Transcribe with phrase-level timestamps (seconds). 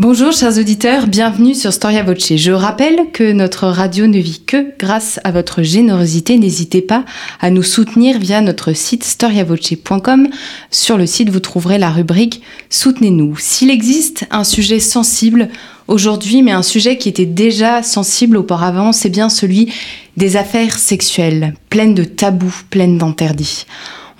[0.00, 2.36] Bonjour chers auditeurs, bienvenue sur Storia Voce.
[2.36, 6.38] Je rappelle que notre radio ne vit que grâce à votre générosité.
[6.38, 7.04] N'hésitez pas
[7.40, 10.28] à nous soutenir via notre site storiavoce.com.
[10.70, 13.38] Sur le site, vous trouverez la rubrique Soutenez-nous.
[13.38, 15.48] S'il existe un sujet sensible
[15.88, 19.72] aujourd'hui, mais un sujet qui était déjà sensible auparavant, c'est bien celui
[20.16, 23.66] des affaires sexuelles, pleines de tabous, pleines d'interdits.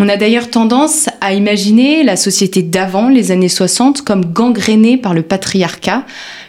[0.00, 5.12] On a d'ailleurs tendance à imaginer la société d'avant, les années 60, comme gangrénée par
[5.12, 6.04] le patriarcat,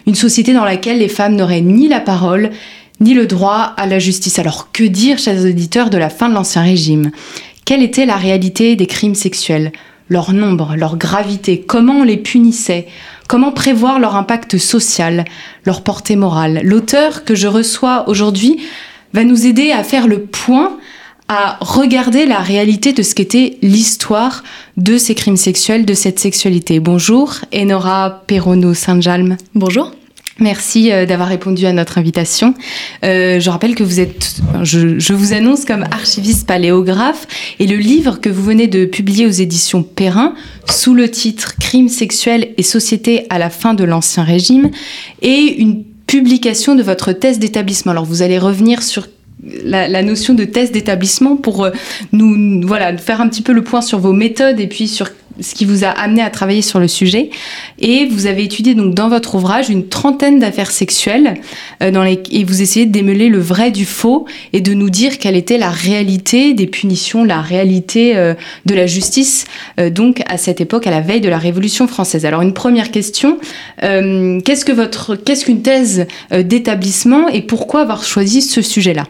[0.05, 2.51] une société dans laquelle les femmes n'auraient ni la parole,
[2.99, 4.37] ni le droit à la justice.
[4.37, 7.09] Alors que dire, chers auditeurs, de la fin de l'Ancien Régime?
[7.65, 9.71] Quelle était la réalité des crimes sexuels?
[10.09, 12.87] Leur nombre, leur gravité, comment on les punissait?
[13.27, 15.25] Comment prévoir leur impact social,
[15.65, 16.61] leur portée morale?
[16.63, 18.59] L'auteur que je reçois aujourd'hui
[19.13, 20.77] va nous aider à faire le point
[21.29, 24.43] à regarder la réalité de ce qu'était l'histoire
[24.77, 26.79] de ces crimes sexuels, de cette sexualité.
[26.79, 29.37] Bonjour, Enora Perrono Saint-Jalm.
[29.53, 29.93] Bonjour.
[30.39, 32.55] Merci euh, d'avoir répondu à notre invitation.
[33.03, 37.27] Euh, je rappelle que vous êtes, je, je, vous annonce comme archiviste paléographe
[37.59, 40.33] et le livre que vous venez de publier aux éditions Perrin
[40.65, 44.71] sous le titre Crimes sexuels et société à la fin de l'Ancien Régime
[45.21, 47.91] est une publication de votre thèse d'établissement.
[47.91, 49.07] Alors vous allez revenir sur
[49.63, 51.71] la, la, notion de test d'établissement pour euh,
[52.11, 55.55] nous voilà faire un petit peu le point sur vos méthodes et puis sur ce
[55.55, 57.29] qui vous a amené à travailler sur le sujet.
[57.79, 61.35] Et vous avez étudié donc dans votre ouvrage une trentaine d'affaires sexuelles
[61.81, 64.89] euh, dans les, et vous essayez de démêler le vrai du faux et de nous
[64.89, 68.33] dire quelle était la réalité des punitions, la réalité euh,
[68.65, 69.45] de la justice
[69.79, 72.25] euh, donc à cette époque, à la veille de la Révolution française.
[72.25, 73.37] Alors une première question,
[73.83, 79.05] euh, qu'est-ce que votre, qu'est-ce qu'une thèse euh, d'établissement et pourquoi avoir choisi ce sujet-là?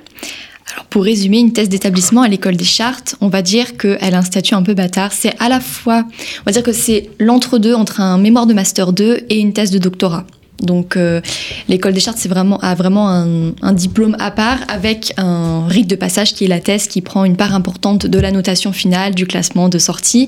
[0.74, 4.18] Alors pour résumer, une thèse d'établissement à l'école des chartes, on va dire qu'elle a
[4.20, 5.14] un statut un peu bâtard.
[5.14, 6.06] C'est à la fois,
[6.42, 9.72] on va dire que c'est l'entre-deux entre un mémoire de master 2 et une thèse
[9.72, 10.26] de doctorat.
[10.62, 11.22] Donc euh,
[11.68, 15.96] l'école des chartes c'est vraiment, a vraiment un, diplôme à part avec un rite de
[15.96, 19.26] passage qui est la thèse qui prend une part importante de la notation finale, du
[19.26, 20.28] classement de sortie.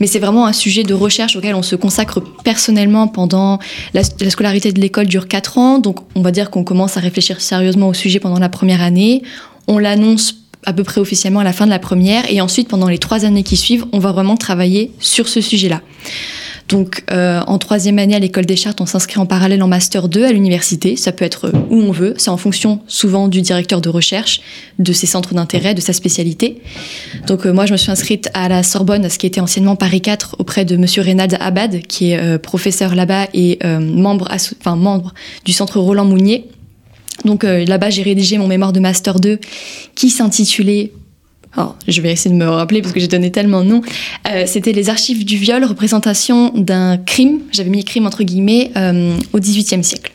[0.00, 3.58] Mais c'est vraiment un sujet de recherche auquel on se consacre personnellement pendant
[3.94, 5.78] la, la scolarité de l'école dure 4 ans.
[5.78, 9.22] Donc on va dire qu'on commence à réfléchir sérieusement au sujet pendant la première année
[9.68, 10.34] on l'annonce
[10.66, 13.24] à peu près officiellement à la fin de la première et ensuite pendant les trois
[13.24, 15.82] années qui suivent, on va vraiment travailler sur ce sujet-là.
[16.68, 20.08] Donc euh, en troisième année à l'école des chartes, on s'inscrit en parallèle en master
[20.08, 20.96] 2 à l'université.
[20.96, 22.14] Ça peut être où on veut.
[22.18, 24.42] C'est en fonction souvent du directeur de recherche,
[24.78, 26.60] de ses centres d'intérêt, de sa spécialité.
[27.26, 29.76] Donc euh, moi, je me suis inscrite à la Sorbonne, à ce qui était anciennement
[29.76, 34.76] Paris 4, auprès de Monsieur Reynald Abad, qui est euh, professeur là-bas et membre, enfin,
[34.76, 35.14] membre
[35.46, 36.44] du centre Roland Mounier.
[37.24, 39.38] Donc euh, là-bas, j'ai rédigé mon mémoire de Master 2
[39.94, 40.92] qui s'intitulait
[41.56, 43.80] Oh, je vais essayer de me rappeler parce que j'ai donné tellement de noms.
[44.30, 49.16] Euh, C'était les archives du viol, représentation d'un crime, j'avais mis crime entre guillemets, euh,
[49.32, 50.12] au XVIIIe siècle.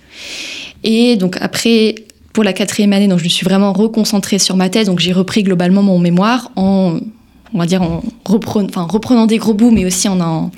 [0.83, 1.95] Et donc après,
[2.33, 5.11] pour la quatrième année, donc je me suis vraiment reconcentrée sur ma thèse, donc j'ai
[5.11, 6.99] repris globalement mon mémoire en,
[7.53, 10.51] on va dire, en reprenant, des gros bouts, mais aussi en en,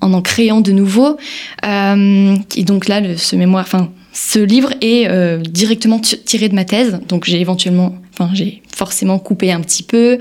[0.00, 1.16] en, créant de nouveaux.
[1.64, 6.66] Euh, et donc là, ce mémoire, enfin, ce livre est euh, directement tiré de ma
[6.66, 10.18] thèse, donc j'ai éventuellement, enfin j'ai forcément coupé un petit peu,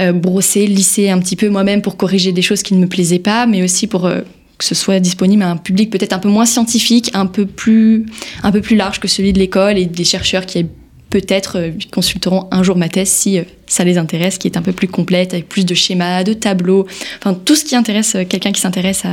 [0.00, 3.18] euh, brossé, lissé un petit peu moi-même pour corriger des choses qui ne me plaisaient
[3.18, 4.20] pas, mais aussi pour euh,
[4.58, 8.04] que ce soit disponible à un public peut-être un peu moins scientifique, un peu plus,
[8.42, 10.66] un peu plus large que celui de l'école et des chercheurs qui
[11.08, 14.88] peut-être consulteront un jour ma thèse si ça les intéresse, qui est un peu plus
[14.88, 16.86] complète, avec plus de schémas, de tableaux,
[17.18, 19.04] enfin tout ce qui intéresse quelqu'un qui s'intéresse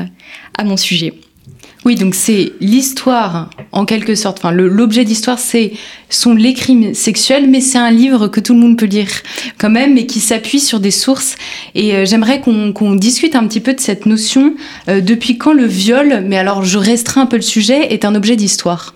[0.57, 1.13] à mon sujet.
[1.83, 4.37] Oui, donc c'est l'histoire, en quelque sorte.
[4.37, 5.73] Enfin, l'objet d'histoire, c'est
[6.09, 9.09] sont les crimes sexuels, mais c'est un livre que tout le monde peut lire
[9.57, 11.35] quand même, et qui s'appuie sur des sources.
[11.73, 14.53] Et euh, j'aimerais qu'on qu discute un petit peu de cette notion.
[14.89, 18.13] Euh, depuis quand le viol, mais alors je restreins un peu le sujet, est un
[18.13, 18.93] objet d'histoire?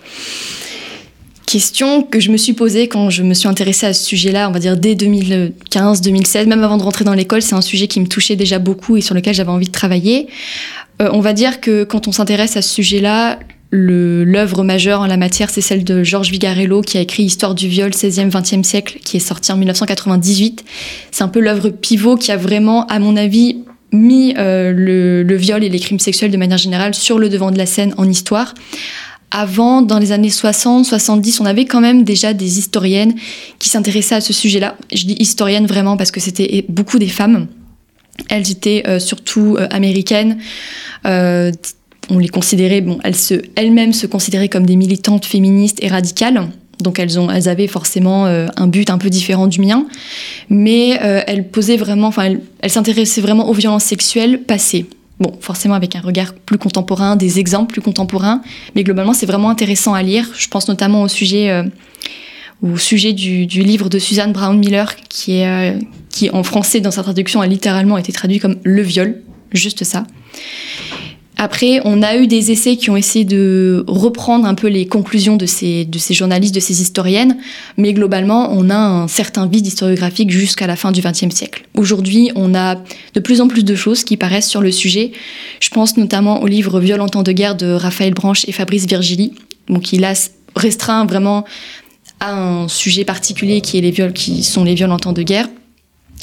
[1.46, 4.52] Question que je me suis posée quand je me suis intéressée à ce sujet-là, on
[4.52, 8.06] va dire dès 2015-2016, même avant de rentrer dans l'école, c'est un sujet qui me
[8.06, 10.26] touchait déjà beaucoup et sur lequel j'avais envie de travailler.
[11.02, 13.38] Euh, on va dire que quand on s'intéresse à ce sujet-là,
[13.70, 17.68] l'œuvre majeure en la matière, c'est celle de Georges Vigarello qui a écrit Histoire du
[17.68, 20.64] viol 16e, 20e siècle, qui est sorti en 1998.
[21.10, 23.58] C'est un peu l'œuvre pivot qui a vraiment, à mon avis,
[23.92, 27.50] mis euh, le, le, viol et les crimes sexuels de manière générale sur le devant
[27.50, 28.54] de la scène en histoire.
[29.30, 33.14] avant, dans les années 60, 70, on avait quand même déjà des historiennes
[33.58, 34.76] qui s'intéressaient à ce sujet-là.
[34.94, 37.46] Je dis historiennes vraiment parce que c'était beaucoup des femmes.
[38.28, 40.38] Elles étaient euh, surtout euh, américaines.
[41.06, 41.52] Euh,
[42.08, 46.48] on les considérait, bon, elles se, elles-mêmes se considéraient comme des militantes féministes et radicales.
[46.80, 49.86] Donc elles, ont, elles avaient forcément un but un peu différent du mien,
[50.50, 54.84] mais elles posaient vraiment, enfin elles, s'intéressaient vraiment aux violences sexuelles passées.
[55.18, 58.42] Bon, forcément avec un regard plus contemporain, des exemples plus contemporains,
[58.74, 60.30] mais globalement c'est vraiment intéressant à lire.
[60.36, 61.64] Je pense notamment au sujet,
[62.62, 65.78] au sujet du, livre de Suzanne Brown Miller, qui, est, euh,
[66.10, 69.22] qui en français dans sa traduction a littéralement été traduit comme le viol,
[69.52, 70.04] juste ça.
[71.38, 75.36] Après, on a eu des essais qui ont essayé de reprendre un peu les conclusions
[75.36, 77.36] de ces, de ces journalistes, de ces historiennes,
[77.76, 81.66] mais globalement, on a un certain vide historiographique jusqu'à la fin du XXe siècle.
[81.74, 82.76] Aujourd'hui, on a
[83.12, 85.12] de plus en plus de choses qui paraissent sur le sujet.
[85.60, 88.86] Je pense notamment au livre Viol en temps de guerre de Raphaël Branche et Fabrice
[88.86, 89.34] Virgili,
[89.92, 90.14] il a
[90.54, 91.44] restreint vraiment
[92.20, 95.22] à un sujet particulier qui est les viols, qui sont les viols en temps de
[95.22, 95.48] guerre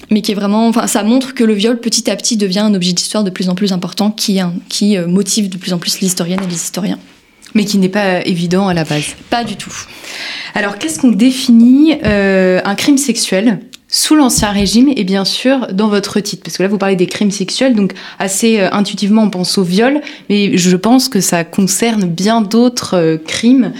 [0.09, 2.73] mais qui est vraiment, enfin, ça montre que le viol petit à petit devient un
[2.73, 5.99] objet d'histoire de plus en plus important qui, qui euh, motive de plus en plus
[5.99, 6.99] l'historienne et les historiens.
[7.55, 9.15] Mais qui n'est pas évident à la base.
[9.29, 9.75] Pas du tout.
[10.55, 13.59] Alors, qu'est-ce qu'on définit euh, un crime sexuel?
[13.95, 17.05] Sous l'Ancien Régime et bien sûr dans votre titre Parce que là, vous parlez des
[17.05, 21.43] crimes sexuels, donc assez euh, intuitivement, on pense au viol, mais je pense que ça
[21.43, 23.71] concerne bien d'autres crimes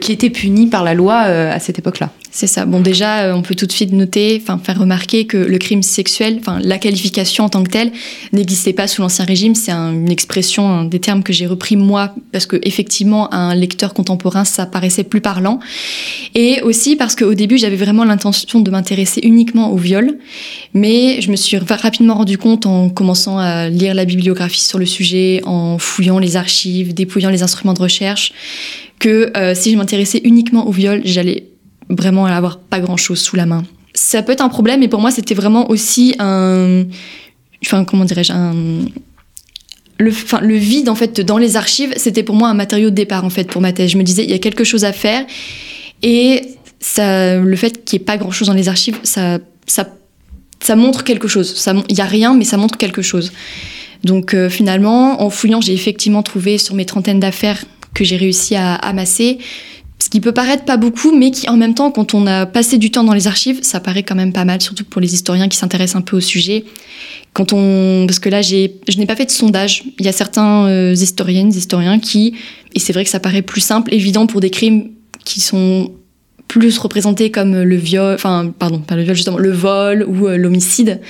[0.00, 2.10] qui étaient punis par la loi à cette époque-là.
[2.34, 2.64] C'est ça.
[2.64, 5.82] Bon, déjà, euh, on peut tout de suite noter, enfin, faire remarquer que le crime
[5.82, 7.92] sexuel, enfin, la qualification en tant que telle,
[8.32, 9.54] n'existait pas sous l'Ancien Régime.
[9.54, 13.92] C'est une expression, des termes que j'ai repris moi, parce que effectivement, à un lecteur
[13.92, 15.60] contemporain, ça paraissait plus parlant.
[16.34, 20.16] Et aussi parce qu'au début, j'avais vraiment l'intention de m'intéresser uniquement au viol,
[20.72, 24.86] mais je me suis rapidement rendu compte en commençant à lire la bibliographie sur le
[24.86, 28.32] sujet, en fouillant les archives, dépouillant les instruments de recherche,
[28.98, 31.51] que euh, si je m'intéressais uniquement au viol, j'allais
[31.96, 33.64] vraiment à avoir pas grand chose sous la main.
[33.94, 36.84] Ça peut être un problème, mais pour moi, c'était vraiment aussi un.
[37.64, 38.32] Enfin, comment dirais-je.
[39.98, 42.94] Le, enfin, le vide, en fait, dans les archives, c'était pour moi un matériau de
[42.94, 43.90] départ, en fait, pour ma thèse.
[43.90, 45.24] Je me disais, il y a quelque chose à faire.
[46.02, 46.42] Et
[46.80, 49.88] ça, le fait qu'il n'y ait pas grand-chose dans les archives, ça, ça,
[50.60, 51.64] ça montre quelque chose.
[51.88, 53.32] Il n'y a rien, mais ça montre quelque chose.
[54.02, 58.56] Donc, euh, finalement, en fouillant, j'ai effectivement trouvé sur mes trentaines d'affaires que j'ai réussi
[58.56, 59.38] à amasser
[60.02, 62.76] ce qui peut paraître pas beaucoup, mais qui en même temps, quand on a passé
[62.76, 65.48] du temps dans les archives, ça paraît quand même pas mal, surtout pour les historiens
[65.48, 66.64] qui s'intéressent un peu au sujet.
[67.34, 69.84] Quand on, parce que là, j'ai, je n'ai pas fait de sondage.
[70.00, 72.34] Il y a certains euh, historiennes, historiens qui,
[72.74, 74.90] et c'est vrai que ça paraît plus simple, évident pour des crimes
[75.24, 75.92] qui sont
[76.52, 80.36] plus représentés comme le viol, enfin, pardon, pas le viol, justement, le vol ou euh,
[80.36, 81.00] l'homicide.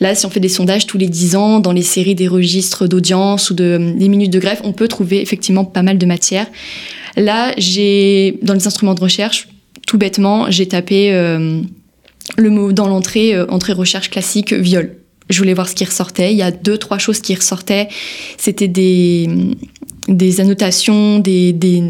[0.00, 2.86] Là, si on fait des sondages tous les 10 ans dans les séries des registres
[2.86, 6.46] d'audience ou de, des minutes de greffe, on peut trouver effectivement pas mal de matière.
[7.16, 9.48] Là, j'ai dans les instruments de recherche,
[9.86, 11.62] tout bêtement, j'ai tapé euh,
[12.36, 14.96] le mot dans l'entrée, euh, entrée recherche classique, viol.
[15.30, 16.32] Je voulais voir ce qui ressortait.
[16.32, 17.88] Il y a deux, trois choses qui ressortaient.
[18.36, 19.26] C'était des,
[20.08, 21.82] des annotations, des, des,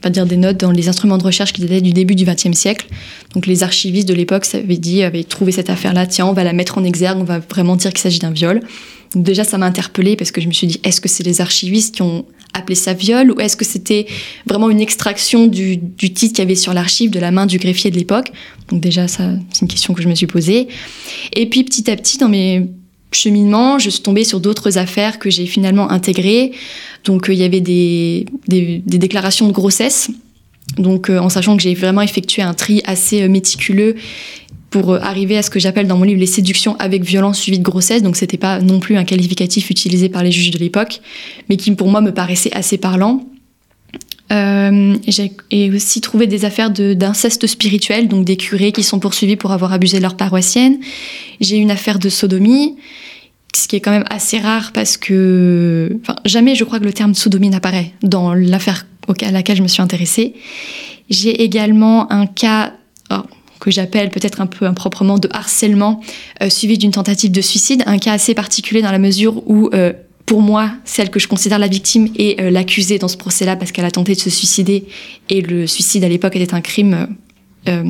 [0.00, 2.52] pas dire des notes dans les instruments de recherche qui dataient du début du XXe
[2.52, 2.86] siècle.
[3.34, 6.52] Donc les archivistes de l'époque avaient dit, avaient trouvé cette affaire-là, tiens, on va la
[6.52, 8.60] mettre en exergue, on va vraiment dire qu'il s'agit d'un viol.
[9.14, 11.40] Donc déjà, ça m'a interpellée parce que je me suis dit, est-ce que c'est les
[11.40, 12.24] archivistes qui ont
[12.54, 14.06] appelé ça viol ou est-ce que c'était
[14.46, 17.58] vraiment une extraction du, du titre qu'il y avait sur l'archive de la main du
[17.58, 18.32] greffier de l'époque?
[18.68, 20.68] Donc déjà, ça, c'est une question que je me suis posée.
[21.34, 22.68] Et puis petit à petit, dans mes
[23.12, 26.52] cheminements, je suis tombée sur d'autres affaires que j'ai finalement intégrées.
[27.04, 30.10] Donc euh, il y avait des, déclarations de grossesse.
[30.76, 33.96] Donc euh, en sachant que j'ai vraiment effectué un tri assez euh, méticuleux
[34.70, 37.64] pour arriver à ce que j'appelle dans mon livre les séductions avec violence suivie de
[37.64, 38.02] grossesse.
[38.02, 41.00] Donc c'était pas non plus un qualificatif utilisé par les juges de l'époque,
[41.48, 43.26] mais qui pour moi me paraissait assez parlant.
[44.30, 49.72] J'ai aussi trouvé des affaires d'inceste spirituel, donc des curés qui sont poursuivis pour avoir
[49.72, 50.78] abusé de leur paroissienne.
[51.40, 52.76] J'ai une affaire de sodomie,
[53.54, 56.92] ce qui est quand même assez rare parce que, enfin, jamais je crois que le
[56.92, 58.86] terme sodomie n'apparaît dans l'affaire
[59.22, 60.34] à laquelle je me suis intéressée.
[61.08, 62.74] J'ai également un cas
[63.10, 63.22] oh,
[63.58, 66.00] que j'appelle peut-être un peu improprement de harcèlement
[66.42, 69.92] euh, suivi d'une tentative de suicide, un cas assez particulier dans la mesure où euh,
[70.26, 73.72] pour moi, celle que je considère la victime est euh, l'accusée dans ce procès-là parce
[73.72, 74.84] qu'elle a tenté de se suicider
[75.28, 77.08] et le suicide à l'époque était un crime
[77.68, 77.84] euh,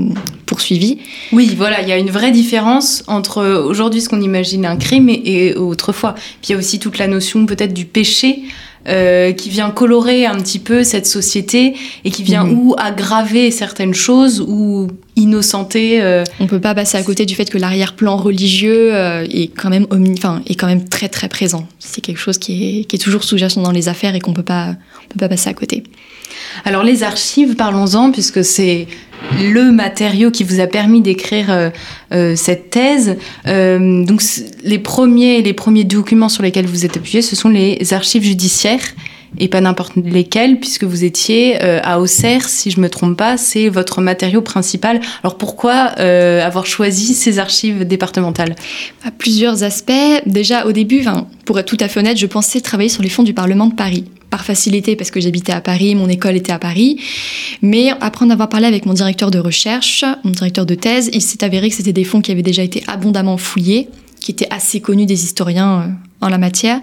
[0.46, 0.98] poursuivi.
[1.32, 5.08] Oui, voilà, il y a une vraie différence entre aujourd'hui ce qu'on imagine un crime
[5.08, 6.14] et, autrefois.
[6.14, 8.40] Puis il y a aussi toute la notion peut-être du péché
[8.88, 11.74] euh, qui vient colorer un petit peu cette société
[12.04, 12.58] et qui vient Mhm.
[12.58, 16.00] ou aggraver certaines choses ou innocenter.
[16.00, 19.68] euh, On peut pas passer à côté du fait que l'arrière-plan religieux euh, est quand
[19.70, 21.68] même omni- enfin, est quand même très très présent.
[21.78, 24.42] C'est quelque chose qui est, qui est toujours sous-jacent dans les affaires et qu'on peut
[24.42, 25.82] pas on peut pas passer à côté.
[26.64, 28.86] Alors les archives, parlons-en, puisque c'est
[29.38, 31.70] le matériau qui vous a permis d'écrire euh,
[32.12, 33.16] euh, cette thèse.
[33.46, 34.22] Euh, donc
[34.62, 38.94] les premiers, les premiers documents sur lesquels vous êtes appuyé, ce sont les archives judiciaires
[39.38, 43.36] et pas n'importe lesquels, puisque vous étiez euh, à Auxerre, si je me trompe pas,
[43.36, 45.00] c'est votre matériau principal.
[45.22, 48.56] Alors pourquoi euh, avoir choisi ces archives départementales?
[49.04, 49.92] À plusieurs aspects.
[50.26, 51.04] Déjà au début,
[51.44, 53.74] pour être tout à fait honnête, je pensais travailler sur les fonds du Parlement de
[53.74, 54.04] Paris.
[54.30, 57.00] Par facilité, parce que j'habitais à Paris, mon école était à Paris.
[57.62, 61.20] Mais après en avoir parlé avec mon directeur de recherche, mon directeur de thèse, il
[61.20, 63.88] s'est avéré que c'était des fonds qui avaient déjà été abondamment fouillés,
[64.20, 66.80] qui étaient assez connus des historiens euh, en la matière.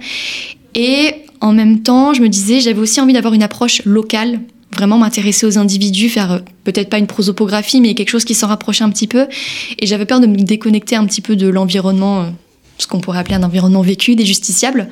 [0.76, 4.40] Et en même temps, je me disais, j'avais aussi envie d'avoir une approche locale,
[4.72, 8.48] vraiment m'intéresser aux individus, faire euh, peut-être pas une prosopographie, mais quelque chose qui s'en
[8.48, 9.28] rapprochait un petit peu.
[9.80, 12.30] Et j'avais peur de me déconnecter un petit peu de l'environnement, euh,
[12.78, 14.88] ce qu'on pourrait appeler un environnement vécu, des justiciables.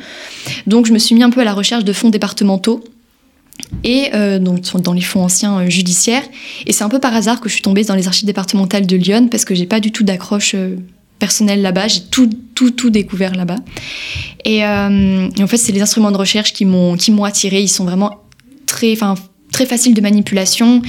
[0.67, 2.83] Donc je me suis mis un peu à la recherche de fonds départementaux.
[3.85, 6.23] Et euh, donc dans les fonds anciens judiciaires.
[6.65, 8.95] Et c'est un peu par hasard que je suis tombée dans les archives départementales de
[8.97, 10.55] Lyon parce que j'ai pas du tout d'accroche
[11.19, 11.87] personnelle là-bas.
[11.87, 13.57] J'ai tout, tout, tout découvert là-bas.
[14.43, 17.61] Et, euh, et en fait, c'est les instruments de recherche qui m'ont, qui m'ont attirée.
[17.61, 18.21] Ils sont vraiment
[18.65, 18.95] très,
[19.51, 20.81] très faciles de manipulation.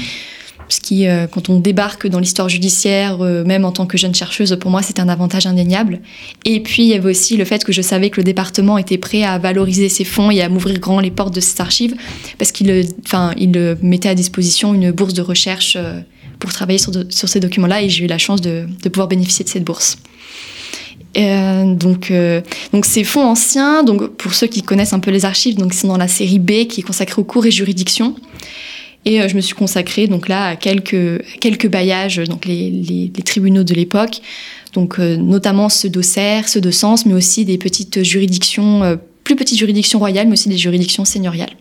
[0.69, 4.17] Ce qui, euh, quand on débarque dans l'histoire judiciaire, euh, même en tant que jeune
[4.17, 6.01] chercheuse, pour moi, c'est un avantage indéniable.
[6.45, 8.99] Et puis, il y avait aussi le fait que je savais que le département était
[8.99, 11.95] prêt à valoriser ses fonds et à m'ouvrir grand les portes de ses archives,
[12.37, 15.79] parce qu'il il mettait à disposition une bourse de recherche
[16.41, 19.45] pour travailler sur, sur ces documents-là, et j'ai eu la chance de, de pouvoir bénéficier
[19.45, 19.99] de cette bourse.
[21.17, 22.43] Euh, donc, euh,
[22.73, 25.87] donc ces fonds anciens, donc pour ceux qui connaissent un peu les archives, donc c'est
[25.87, 28.15] dans la série B qui est consacrée aux cours et juridictions.
[29.05, 33.65] Et euh, je me suis consacrée donc là à quelques quelques bailliages, donc les, tribunaux
[33.65, 34.21] de l'époque,
[34.75, 39.99] donc notamment ceux d'Auxerre, ceux de Sens, mais aussi des petites juridictions, plus petites juridictions
[39.99, 41.57] royales, mais aussi des juridictions seigneuriales.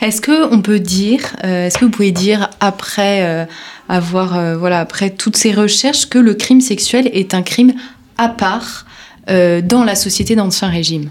[0.00, 3.48] Est-ce que on peut dire, est-ce que vous pouvez dire après
[3.88, 7.74] avoir, voilà, après toutes ces recherches, que le crime sexuel est un crime
[8.18, 8.86] à part
[9.28, 11.10] euh, dans la société d'Ancien Régime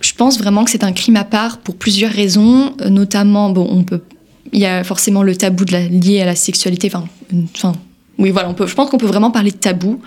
[0.00, 3.84] Je pense vraiment que c'est un crime à part pour plusieurs raisons, notamment, bon,
[4.52, 7.74] il y a forcément le tabou lié à la sexualité, enfin,
[8.18, 10.00] oui, voilà, je pense qu'on peut vraiment parler de tabou.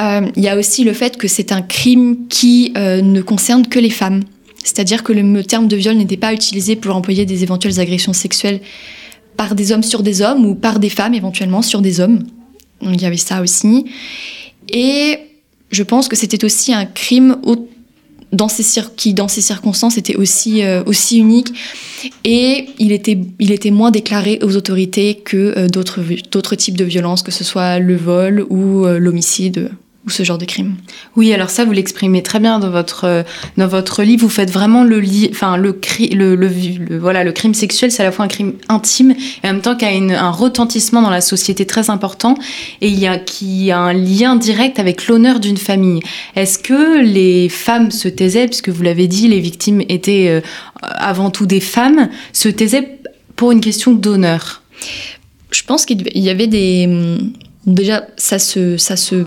[0.00, 3.66] Euh, il y a aussi le fait que c'est un crime qui euh, ne concerne
[3.66, 4.22] que les femmes.
[4.62, 8.12] C'est-à-dire que le me- terme de viol n'était pas utilisé pour employer des éventuelles agressions
[8.12, 8.60] sexuelles
[9.36, 12.24] par des hommes sur des hommes ou par des femmes éventuellement sur des hommes.
[12.82, 13.86] Donc il y avait ça aussi.
[14.70, 15.18] Et
[15.70, 17.36] je pense que c'était aussi un crime
[18.32, 21.52] dans ces qui, dans ces circonstances, était aussi, euh, aussi unique.
[22.24, 27.22] Et il était, il était moins déclaré aux autorités que euh, d'autres types de violences,
[27.22, 29.70] que ce soit le vol ou euh, l'homicide
[30.08, 30.76] ou ce genre de crime.
[31.16, 33.22] Oui, alors ça, vous l'exprimez très bien dans votre euh,
[33.58, 34.22] dans votre livre.
[34.22, 37.92] Vous faites vraiment le li- enfin le, cri- le, le, le- voilà le crime sexuel,
[37.92, 39.10] c'est à la fois un crime intime
[39.42, 42.34] et en même temps qui a une- un retentissement dans la société très important
[42.80, 46.00] et il y a qui a un lien direct avec l'honneur d'une famille.
[46.36, 50.40] Est-ce que les femmes se taisaient, puisque vous l'avez dit, les victimes étaient euh,
[50.80, 52.98] avant tout des femmes, se taisaient
[53.36, 54.62] pour une question d'honneur?
[55.50, 57.18] Je pense qu'il y avait des.
[57.66, 58.76] Déjà, ça se.
[58.76, 59.24] Ça se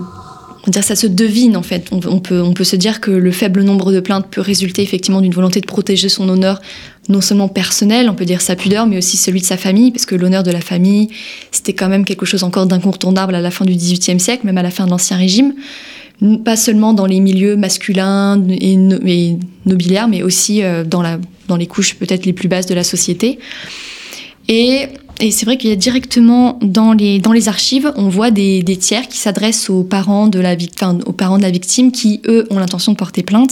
[0.70, 1.88] dire, ça se devine en fait.
[1.90, 5.20] On, peut, on peut se dire que le faible nombre de plaintes peut résulter effectivement
[5.20, 6.60] d'une volonté de protéger son honneur,
[7.08, 10.06] non seulement personnel, on peut dire sa pudeur, mais aussi celui de sa famille, parce
[10.06, 11.08] que l'honneur de la famille,
[11.50, 14.62] c'était quand même quelque chose encore d'incontournable à la fin du XVIIIe siècle, même à
[14.62, 15.54] la fin de l'Ancien Régime.
[16.44, 19.00] Pas seulement dans les milieux masculins et, no-
[19.66, 22.84] nobiliaires, mais aussi euh, dans, la, dans les couches peut-être les plus basses de la
[22.84, 23.40] société.
[24.48, 24.86] Et,
[25.20, 28.64] et c'est vrai qu'il y a directement dans les, dans les archives, on voit des,
[28.80, 32.46] tiers qui s'adressent aux parents de la victime, aux parents de la victime qui, eux,
[32.50, 33.50] ont l'intention de porter plainte.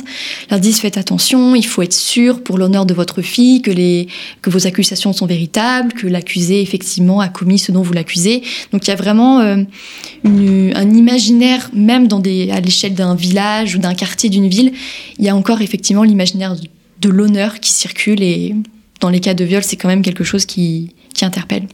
[0.51, 4.09] Leur disent faites attention, il faut être sûr pour l'honneur de votre fille que, les,
[4.43, 8.43] que vos accusations sont véritables, que l'accusé effectivement a commis ce dont vous l'accusez.
[8.73, 9.63] Donc il y a vraiment euh,
[10.25, 14.73] un imaginaire, même à l'échelle d'un village ou d'un quartier d'une ville,
[15.19, 16.63] il y a encore effectivement l'imaginaire de,
[17.01, 18.57] de l'honneur qui circule et
[19.01, 21.67] dans les cas de viol, c'est quand même quelque chose qui, qui interpelle.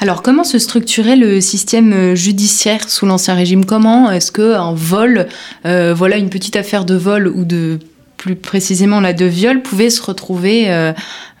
[0.00, 3.64] Alors, comment se structurait le système euh, judiciaire sous l'Ancien Régime?
[3.64, 5.28] Comment est-ce que un vol,
[5.66, 7.78] euh, voilà une petite affaire de vol ou de
[8.16, 10.92] plus précisément là de viol, pouvait se retrouver, euh,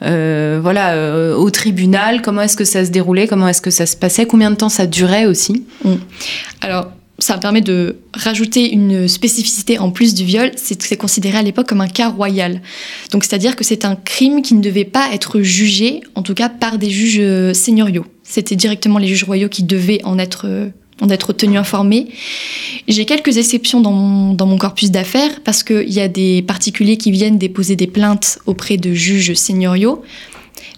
[0.02, 2.22] euh, voilà, au tribunal?
[2.22, 3.26] Comment est-ce que ça se déroulait?
[3.26, 4.26] Comment est-ce que ça se passait?
[4.26, 5.64] Combien de temps ça durait aussi?
[6.60, 11.42] Alors, ça permet de rajouter une spécificité en plus du viol, c'est c'est considéré à
[11.42, 12.60] l'époque comme un cas royal.
[13.12, 16.48] Donc c'est-à-dire que c'est un crime qui ne devait pas être jugé, en tout cas
[16.48, 18.06] par des juges euh, seigneuriaux.
[18.22, 20.68] C'était directement les juges royaux qui devaient en être euh,
[21.00, 22.08] en être tenus informés.
[22.86, 26.96] J'ai quelques exceptions dans mon, dans mon corpus d'affaires parce qu'il y a des particuliers
[26.96, 30.02] qui viennent déposer des plaintes auprès de juges seigneuriaux.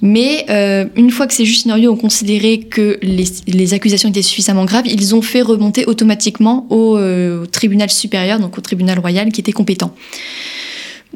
[0.01, 4.23] Mais euh, une fois que ces juges seigneuriaux ont considéré que les, les accusations étaient
[4.23, 9.31] suffisamment graves, ils ont fait remonter automatiquement au, euh, tribunal supérieur, donc au tribunal royal
[9.33, 9.95] qui était compétent.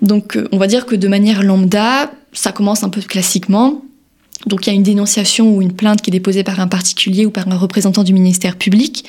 [0.03, 3.83] Donc euh, on va dire que de manière lambda, ça commence un peu classiquement.
[4.47, 7.25] Donc il y a une dénonciation ou une plainte qui est déposée par un particulier
[7.27, 9.05] ou par un représentant du ministère public.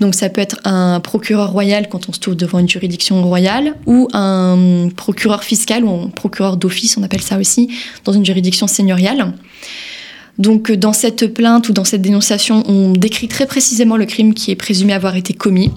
[0.00, 3.76] Donc ça peut être un procureur royal quand on se trouve devant une juridiction royale
[3.86, 7.68] ou un procureur fiscal ou un procureur d'office, on appelle ça aussi,
[8.04, 9.32] dans une juridiction seigneuriale.
[10.38, 14.50] Donc dans cette plainte ou dans cette dénonciation, on décrit très précisément le crime qui
[14.50, 15.70] est présumé avoir été commis.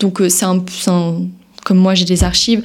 [0.00, 1.20] Donc euh, c'est un, un-
[1.68, 2.62] comme moi j'ai des archives,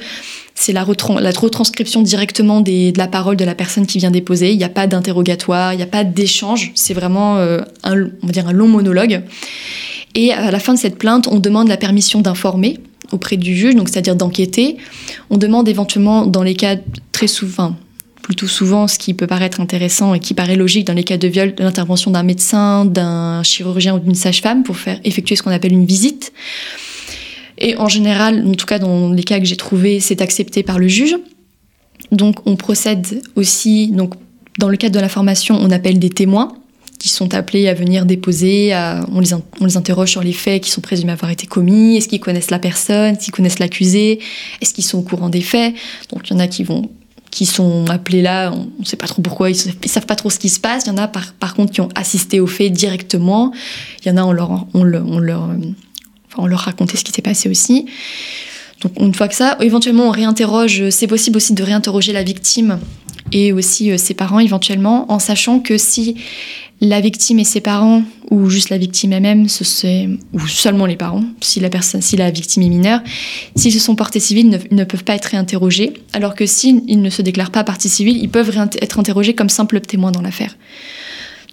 [0.54, 4.50] c'est la, retran- retranscription directement de la parole de la personne qui vient déposer.
[4.52, 6.72] Il n'y a pas d'interrogatoire, il n'y a pas d'échange.
[6.74, 9.22] C'est vraiment euh, un, on va dire un long monologue.
[10.14, 12.78] Et à la fin de cette plainte, on demande la permission d'informer
[13.12, 14.78] auprès du juge, donc c'est-à-dire d'enquêter.
[15.28, 16.76] On demande éventuellement, dans les cas
[17.12, 17.76] très souvent,
[18.22, 21.28] plutôt souvent, ce qui peut paraître intéressant et qui paraît logique dans les cas de
[21.28, 25.72] viol, l'intervention d'un médecin, d'un chirurgien ou d'une sage-femme pour faire effectuer ce qu'on appelle
[25.72, 26.32] une visite.
[27.58, 30.78] Et en général, en tout cas dans les cas que j'ai trouvés, c'est accepté par
[30.78, 31.16] le juge.
[32.12, 34.14] Donc on procède aussi, donc
[34.58, 36.52] dans le cadre de l'information, on appelle des témoins
[36.98, 38.72] qui sont appelés à venir déposer,
[39.12, 42.08] on, les, on les interroge sur les faits qui sont présumés avoir été commis, est-ce
[42.08, 44.20] qu'ils connaissent la personne, s'ils connaissent l'accusé,
[44.60, 45.74] est-ce qu'ils sont au courant des faits?
[46.12, 46.88] Donc il y en a qui vont
[47.30, 50.30] qui sont appelés là, on ne sait pas trop pourquoi, ils ne savent pas trop
[50.30, 50.84] ce qui se passe.
[50.86, 53.52] Il y en a par, par contre qui ont assisté aux faits directement.
[54.04, 55.50] Il y en a, on leur, on le- on leur,
[56.38, 57.86] on leur racontait ce qui s'est passé aussi.
[58.80, 62.78] Donc une fois que ça, éventuellement on réinterroge, c'est possible aussi de réinterroger la victime
[63.32, 66.16] et aussi euh, ses parents éventuellement, en sachant que si
[66.80, 69.46] la victime et ses parents, ou juste la victime elle-même,
[70.34, 73.00] ou seulement les parents, si la, personne, si la victime est mineure,
[73.56, 77.10] s'ils se sont portés civils, ne, ne peuvent pas être réinterrogés, alors que s'ils ne
[77.10, 78.50] se déclarent pas partie civile, ils peuvent
[78.82, 80.56] être interrogés comme simples témoins dans l'affaire.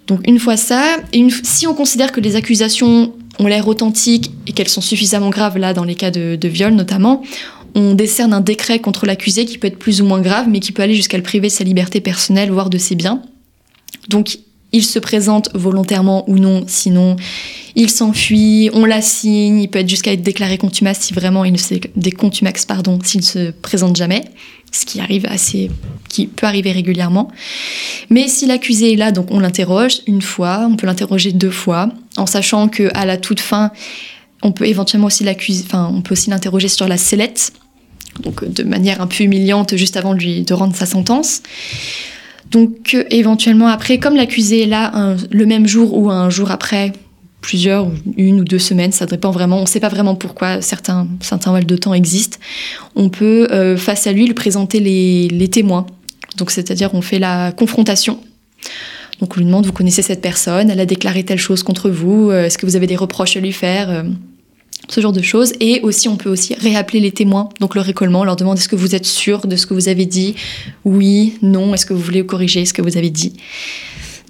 [0.08, 4.30] Donc une fois ça, et une- si on considère que les accusations ont l'air authentiques
[4.46, 7.22] et qu'elles sont suffisamment graves, là dans les cas de, viol notamment,
[7.74, 10.72] on décerne un décret contre l'accusé qui peut être plus ou moins grave, mais qui
[10.72, 13.22] peut aller jusqu'à le priver de sa liberté personnelle, voire de ses biens.
[14.08, 14.38] Donc
[14.72, 17.16] il se présente volontairement ou non, sinon
[17.74, 21.58] il s'enfuit, on l'assigne, il peut être jusqu'à être déclaré contumace si vraiment il ne
[21.58, 24.22] se des contumax pardon, s'il ne se présente jamais,
[24.72, 25.70] ce qui arrive assez
[26.08, 27.28] qui peut arriver régulièrement.
[28.10, 31.88] Mais si l'accusé est là, donc on l'interroge une fois, on peut l'interroger deux fois,
[32.16, 33.70] en sachant que à la toute fin,
[34.42, 35.24] on peut éventuellement aussi
[35.64, 37.52] enfin on peut aussi l'interroger sur la sellette,
[38.20, 41.42] donc euh, de manière un peu humiliante juste avant de lui de rendre sa sentence.
[42.50, 46.92] Donc euh, éventuellement après, comme l'accusé est là le même jour ou un jour après,
[47.42, 49.58] plusieurs, une ou deux semaines, ça dépend vraiment.
[49.58, 52.38] On ne sait pas vraiment pourquoi certains, certains de temps existent.
[52.96, 55.86] On peut euh, face à lui lui présenter les, les témoins.
[56.38, 58.18] Donc c'est-à-dire on fait la confrontation.
[59.20, 62.30] Donc on lui demande vous connaissez cette personne, elle a déclaré telle chose contre vous,
[62.30, 64.02] euh, est-ce que vous avez des reproches à lui faire euh,
[64.88, 65.52] ce genre de choses.
[65.60, 68.76] Et aussi, on peut aussi réappeler les témoins, donc le récollement, leur demande est-ce que
[68.76, 70.34] vous êtes sûr de ce que vous avez dit?
[70.84, 73.32] Oui, non, est-ce que vous voulez corriger ce que vous avez dit?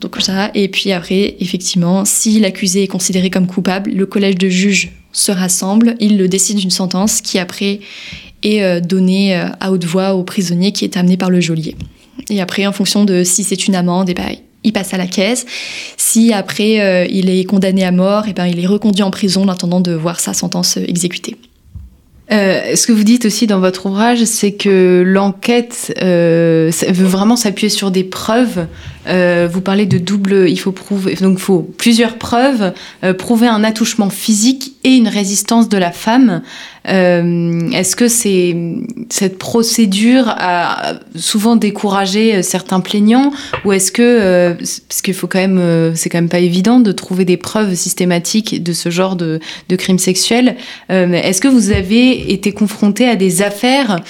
[0.03, 4.49] Donc ça, et puis après, effectivement, si l'accusé est considéré comme coupable, le collège de
[4.49, 7.79] juges se rassemble, il le décide d'une sentence qui après
[8.43, 11.77] est euh, donnée euh, à haute voix au prisonnier qui est amené par le geôlier.
[12.31, 14.35] Et après, en fonction de si c'est une amende, et ben,
[14.65, 15.47] il passe à la caisse.
[15.97, 19.43] Si après euh, il est condamné à mort, et ben, il est reconduit en prison
[19.45, 21.37] en attendant de voir sa sentence exécutée.
[22.33, 27.37] Euh, ce que vous dites aussi dans votre ouvrage, c'est que l'enquête euh, veut vraiment
[27.37, 28.67] s'appuyer sur des preuves.
[29.07, 32.73] Euh, vous parlez de double, il faut prouver, donc faut plusieurs preuves,
[33.19, 36.43] prouver un attouchement physique et une résistance de la femme.
[36.89, 38.57] Euh, Est-ce que c'est
[39.09, 43.31] cette procédure a souvent découragé euh, certains plaignants,
[43.65, 44.55] ou est-ce que euh,
[44.89, 47.75] parce qu'il faut quand même, euh, c'est quand même pas évident de trouver des preuves
[47.75, 50.57] systématiques de ce genre de, de crimes sexuels.
[50.91, 54.01] Euh, Est-ce que vous avez été confronté à des affaires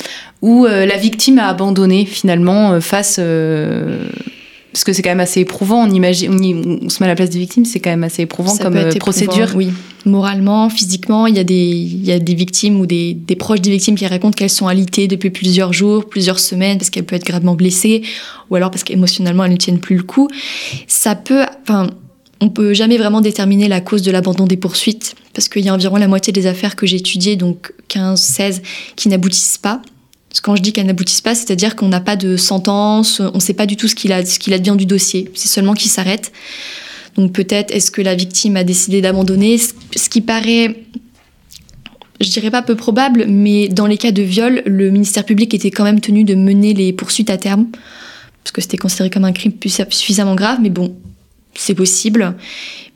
[0.41, 3.21] où euh, la victime a abandonné finalement face
[4.73, 7.11] parce que c'est quand même assez éprouvant, on imagine, on, y- on se met à
[7.11, 9.27] la place des victimes, c'est quand même assez éprouvant Ça comme peut être euh, éprouvant,
[9.27, 9.53] procédure.
[9.55, 9.69] Oui,
[10.07, 13.61] moralement, physiquement, il y a des, il y a des victimes ou des, des proches
[13.61, 17.19] des victimes qui racontent qu'elles sont alitées depuis plusieurs jours, plusieurs semaines, parce qu'elles peuvent
[17.19, 18.03] être gravement blessées,
[18.51, 20.29] ou alors parce qu'émotionnellement elles ne tiennent plus le coup.
[20.87, 21.89] Ça peut, enfin,
[22.41, 25.75] on peut jamais vraiment déterminer la cause de l'abandon des poursuites parce qu'il y a
[25.75, 28.63] environ la moitié des affaires que j'ai étudiées, donc 15, 16,
[28.97, 29.81] qui n'aboutissent pas.
[30.41, 33.55] Quand je dis qu'elles n'aboutissent pas, c'est-à-dire qu'on n'a pas de sentence, on ne sait
[33.55, 35.31] pas du tout ce qu'il advient du dossier.
[35.35, 36.33] C'est seulement qu'il s'arrête.
[37.17, 40.77] Donc peut-être est-ce que la victime a décidé d'abandonner, ce qui paraît
[42.21, 45.73] je dirais pas peu probable, mais dans les cas de viol, le ministère public était
[45.73, 47.67] quand même tenu de mener les poursuites à terme,
[48.45, 49.53] parce que c'était considéré comme un crime
[49.91, 50.95] suffisamment grave, mais bon,
[51.55, 52.37] c'est possible.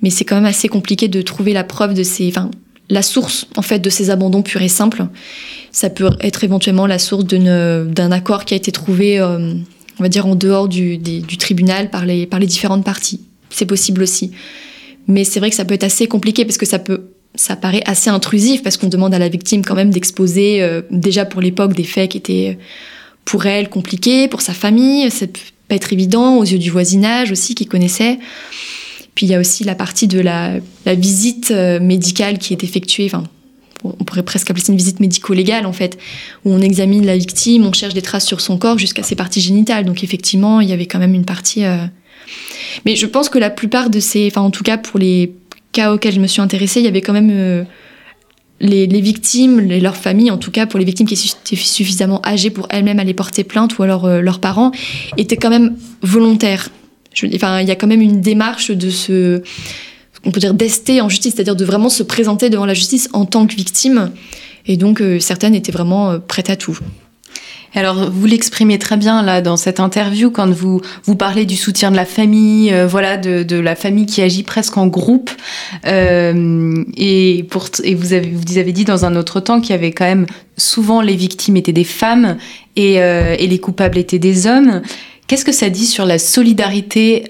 [0.01, 2.51] Mais c'est quand même assez compliqué de trouver la preuve de ces, enfin,
[2.89, 5.07] la source en fait de ces abandons purs et simples.
[5.73, 9.55] Ça peut être éventuellement la source d'un accord qui a été trouvé, euh,
[9.99, 11.01] on va dire, en dehors du,
[11.39, 13.21] tribunal par les, différentes parties.
[13.51, 14.33] C'est possible aussi.
[15.09, 17.83] Mais c'est vrai que ça peut être assez compliqué parce que ça peut ça paraît
[17.85, 21.75] assez intrusif parce qu'on demande à la victime quand même d'exposer euh, déjà pour l'époque
[21.75, 22.59] des faits qui étaient
[23.27, 25.29] pour elle compliqués, pour sa famille, peut
[25.69, 28.19] pas être évident aux yeux du voisinage aussi qui connaissait.
[29.17, 33.07] Puis il y a aussi la partie de la, visite euh, médicale qui est effectuée,
[33.07, 33.25] enfin
[33.83, 35.97] on pourrait presque appeler ça une visite médico-légale en fait,
[36.45, 39.41] où on examine la victime, on cherche des traces sur son corps jusqu'à ses parties
[39.41, 39.85] génitales.
[39.85, 41.65] Donc effectivement, il y avait quand même une partie.
[41.65, 41.79] Euh,
[42.85, 45.33] mais je pense que la plupart de ces, enfin en tout cas pour les
[45.73, 47.65] cas auxquels je me suis intéressée, il y avait quand même euh,
[48.61, 52.51] les, victimes, et leurs familles, en tout cas pour les victimes qui étaient suffisamment âgées
[52.51, 54.73] pour elles-mêmes aller porter plainte ou alors leurs parents,
[55.17, 56.69] étaient quand même volontaires.
[57.17, 59.43] Je, enfin, il y a quand même une démarche de se,
[60.25, 63.25] on peut dire, d'ester en justice, c'est-à-dire de vraiment se présenter devant la justice en
[63.25, 64.13] tant que victime.
[64.67, 66.79] Et donc, euh, certaines étaient vraiment prêtes à tout.
[67.77, 71.91] Alors, vous l'exprimez très bien là dans cette interview quand vous vous parlez du soutien
[71.91, 75.31] de la famille, euh, voilà, de, la famille qui agit presque en groupe.
[75.85, 79.75] Euh, et pour et vous avez vous avez dit dans un autre temps qu'il y
[79.75, 80.27] avait quand même
[80.57, 82.39] souvent les victimes étaient des femmes
[82.77, 84.81] et, euh, et les coupables étaient des hommes.
[85.27, 87.25] Qu'est-ce que ça dit sur la solidarité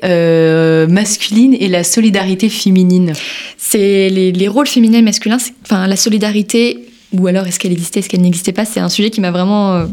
[0.88, 3.12] masculine et la solidarité féminine?
[3.56, 5.38] C'est les, les, rôles féminins et masculins.
[5.62, 9.10] Enfin, la solidarité, ou alors est-ce qu'elle existait, est-ce qu'elle n'existait pas C'est un sujet
[9.10, 9.86] qui m'a vraiment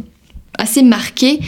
[0.58, 1.40] assez marqué.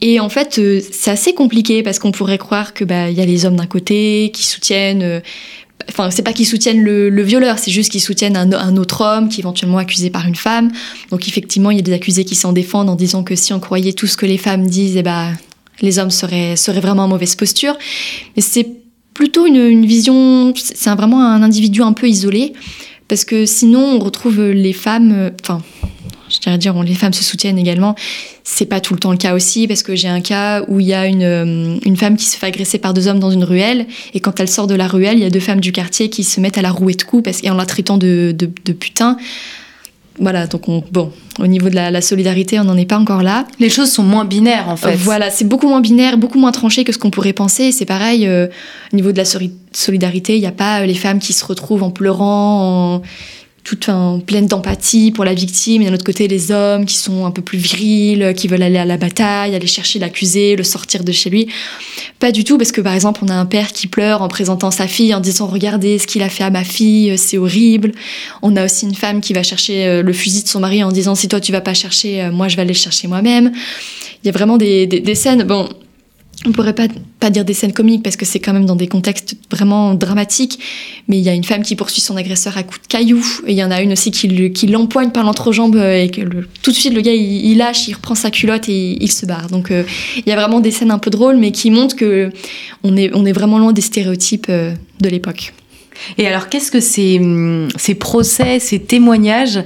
[0.00, 3.26] Et en fait, euh, c'est assez compliqué parce qu'on pourrait croire que bah y a
[3.26, 5.02] les hommes d'un côté qui soutiennent.
[5.02, 5.20] Euh,
[5.88, 9.40] enfin, c'est pas qu'ils soutiennent le, violeur, c'est juste qu'ils soutiennent un, autre homme qui
[9.40, 10.70] est éventuellement accusé par une femme.
[11.10, 13.60] Donc effectivement, il y a des accusés qui s'en défendent en disant que si on
[13.60, 15.30] croyait tout ce que les femmes disent, eh bah,
[15.80, 17.76] les hommes seraient, seraient vraiment en mauvaise posture.
[18.36, 18.68] Mais c'est
[19.14, 22.52] plutôt une, vision, c'est vraiment un individu un peu isolé.
[23.08, 25.62] Parce que sinon, on retrouve les femmes, euh, enfin,
[26.28, 27.94] je dirais dire, les femmes se soutiennent également.
[28.44, 30.86] C'est pas tout le temps le cas aussi, parce que j'ai un cas où il
[30.86, 33.44] y a une, euh, une femme qui se fait agresser par deux hommes dans une
[33.44, 36.10] ruelle, et quand elle sort de la ruelle, il y a deux femmes du quartier
[36.10, 39.16] qui se mettent à la rouer de coups, et en la traitant de, de, putain.
[40.20, 43.46] Voilà, donc on, bon, au niveau de la, solidarité, on n'en est pas encore là.
[43.60, 44.94] Les choses sont moins binaires en fait.
[44.96, 47.70] voilà, c'est beaucoup moins binaire, beaucoup moins tranché que ce qu'on pourrait penser.
[47.72, 48.48] C'est pareil, euh,
[48.92, 49.24] au niveau de la
[49.72, 53.02] solidarité, il n'y a pas euh, les femmes qui se retrouvent en pleurant, en
[53.68, 53.90] toute
[54.24, 57.42] pleine d'empathie pour la victime, et d'un autre côté les hommes qui sont un peu
[57.42, 61.28] plus virils, qui veulent aller à la bataille, aller chercher l'accusé, le sortir de chez
[61.28, 61.48] lui.
[62.18, 64.70] Pas du tout, parce que par exemple on a un père qui pleure en présentant
[64.70, 67.92] sa fille, en disant regardez ce qu'il a fait à ma fille, c'est horrible.
[68.40, 70.90] On a aussi une femme qui va chercher euh, le fusil de son mari en
[70.90, 73.52] disant si toi tu vas pas chercher, euh, moi je vais aller le chercher moi-même.
[74.24, 75.68] Il y a vraiment des, des, des scènes, bon,
[76.46, 76.86] on pourrait pas,
[77.18, 80.60] pas dire des scènes comiques parce que c'est quand même dans des contextes vraiment dramatiques,
[81.08, 83.52] mais il y a une femme qui poursuit son agresseur à coups de cailloux, et
[83.52, 86.20] il y en a une aussi qui, qui l'empoigne par l'entrejambe euh, et que
[86.62, 89.48] tout de suite le gars il, lâche, il reprend sa culotte et il se barre.
[89.48, 89.82] Donc euh,
[90.16, 92.30] il y a vraiment des scènes un peu drôles, mais qui montrent que
[92.84, 95.52] on est, on est vraiment loin des stéréotypes euh, de l'époque.
[96.16, 97.20] Et alors, qu'est-ce que ces,
[97.76, 99.58] ces, procès, ces témoignages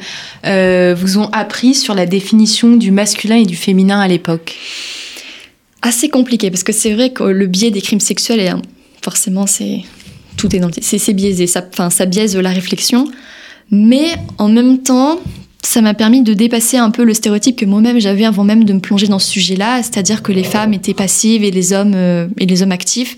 [0.42, 4.56] vous ont appris sur la définition du masculin et du féminin à l'époque?
[5.82, 8.52] Assez compliqué parce que c'est vrai que le biais des crimes sexuels est
[9.02, 9.82] forcément c'est
[10.36, 13.10] tout est dans c'est biaisé ça ça biaise la réflexion.
[13.70, 15.20] Mais en même temps
[15.64, 18.72] ça m'a permis de dépasser un peu le stéréotype que moi-même j'avais avant même de
[18.72, 22.26] me plonger dans ce sujet-là, c'est-à-dire que les femmes étaient passives et les hommes euh,
[22.38, 23.16] et les hommes actifs,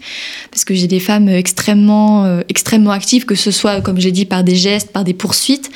[0.50, 4.26] parce que j'ai des femmes extrêmement euh, extrêmement actives, que ce soit comme j'ai dit
[4.26, 5.70] par des gestes, par des poursuites,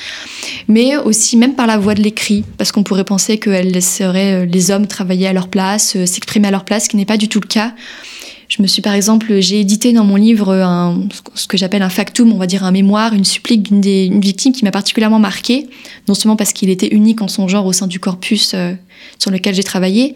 [0.69, 4.47] mais aussi même par la voix de l'écrit, parce qu'on pourrait penser qu'elles laisseraient euh,
[4.47, 7.29] les hommes travailler à leur place, s'exprimer à leur place, ce qui n'est pas du
[7.29, 7.73] tout le cas.
[8.49, 11.91] Je me suis par exemple, j'ai édité dans mon livre un, ce que j'appelle un
[11.91, 15.69] factum, on va dire un mémoire, une supplique d'une victime qui m'a particulièrement marquée,
[16.09, 18.73] non seulement parce qu'il était unique en son genre au sein du corpus euh,
[19.19, 20.15] sur lequel j'ai travaillé,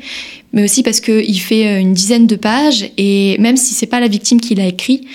[0.54, 4.00] mais aussi parce qu'il fait euh, une dizaine de pages et même si c'est pas
[4.00, 5.06] la victime qui l'a écrit,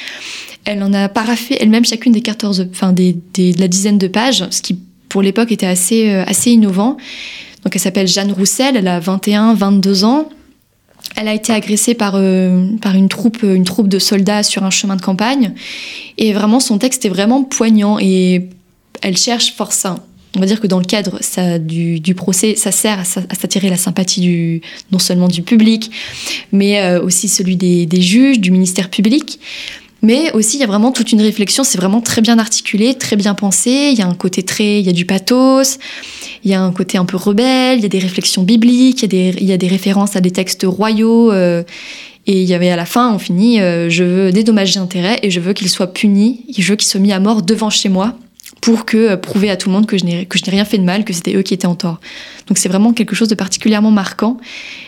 [0.66, 4.08] elle en a paraffé elle-même chacune des 14, enfin des, des, de la dizaine de
[4.08, 4.78] pages, ce qui
[5.10, 6.98] pour l'époque était assez, euh, assez innovant.
[7.64, 10.30] Donc elle s'appelle Jeanne Roussel, elle a 21, 22 ans.
[11.16, 12.14] Elle a été agressée par,
[12.82, 15.54] par une, troupe, une troupe de soldats sur un chemin de campagne.
[16.18, 18.50] Et vraiment, son texte est vraiment poignant et
[19.02, 19.88] elle cherche force
[20.38, 23.76] on va dire que dans le cadre ça, du, procès, ça sert à, s'attirer la
[23.76, 25.92] sympathie du, non seulement du public,
[26.52, 29.40] mais euh, aussi celui des, juges, du ministère public.
[30.02, 33.16] Mais aussi, il y a vraiment toute une réflexion, c'est vraiment très bien articulé, très
[33.16, 33.90] bien pensé.
[33.92, 35.80] Il y a un côté très, il y a du pathos,
[36.44, 39.14] il y a un côté un peu rebelle, il y a des réflexions bibliques, il
[39.14, 41.32] y a des, des références à des textes royaux.
[41.32, 41.64] Euh,
[42.28, 45.32] et il y avait à la fin, on finit, euh, je veux dédommager intérêt et
[45.32, 48.16] je veux qu'il soit puni, je veux qu'il soit mis à mort devant chez moi
[48.68, 50.66] pour que euh, prouver à tout le monde que je n'ai que je n'ai rien
[50.66, 52.02] fait de mal, que c'était eux qui étaient en tort.
[52.48, 54.36] Donc c'est vraiment quelque chose de particulièrement marquant.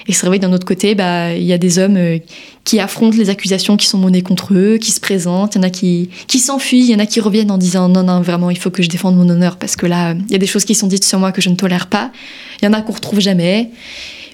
[0.06, 2.18] Et c'est vrai que d'un autre côté, bah il y a des hommes euh,
[2.66, 5.64] qui affrontent les accusations qui sont menées contre eux, qui se présentent, il y en
[5.64, 8.50] a qui qui s'enfuient, il y en a qui reviennent en disant non non vraiment
[8.50, 10.66] il faut que je défende mon honneur parce que là il y a des choses
[10.66, 12.12] qui sont dites sur moi que je ne tolère pas.
[12.62, 13.70] Il y en a qu'on retrouve jamais.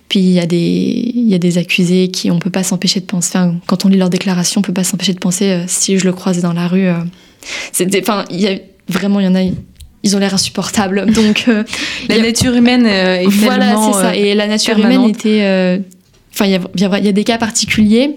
[0.10, 3.00] Puis il y a des il y a des accusés qui on peut pas s'empêcher
[3.00, 3.30] de penser.
[3.36, 6.06] Enfin, quand on lit leurs déclarations, on peut pas s'empêcher de penser euh, si je
[6.06, 6.88] le croisais dans la rue.
[7.72, 9.42] c'était enfin il y a Vraiment, il y en a,
[10.04, 11.06] ils ont l'air insupportables.
[11.14, 11.64] Donc, euh,
[12.10, 14.16] la nature humaine euh, est Voilà, c'est ça.
[14.16, 15.42] Et la nature humaine était.
[15.42, 15.80] Euh,
[16.34, 18.16] enfin, il y, a, des cas particuliers.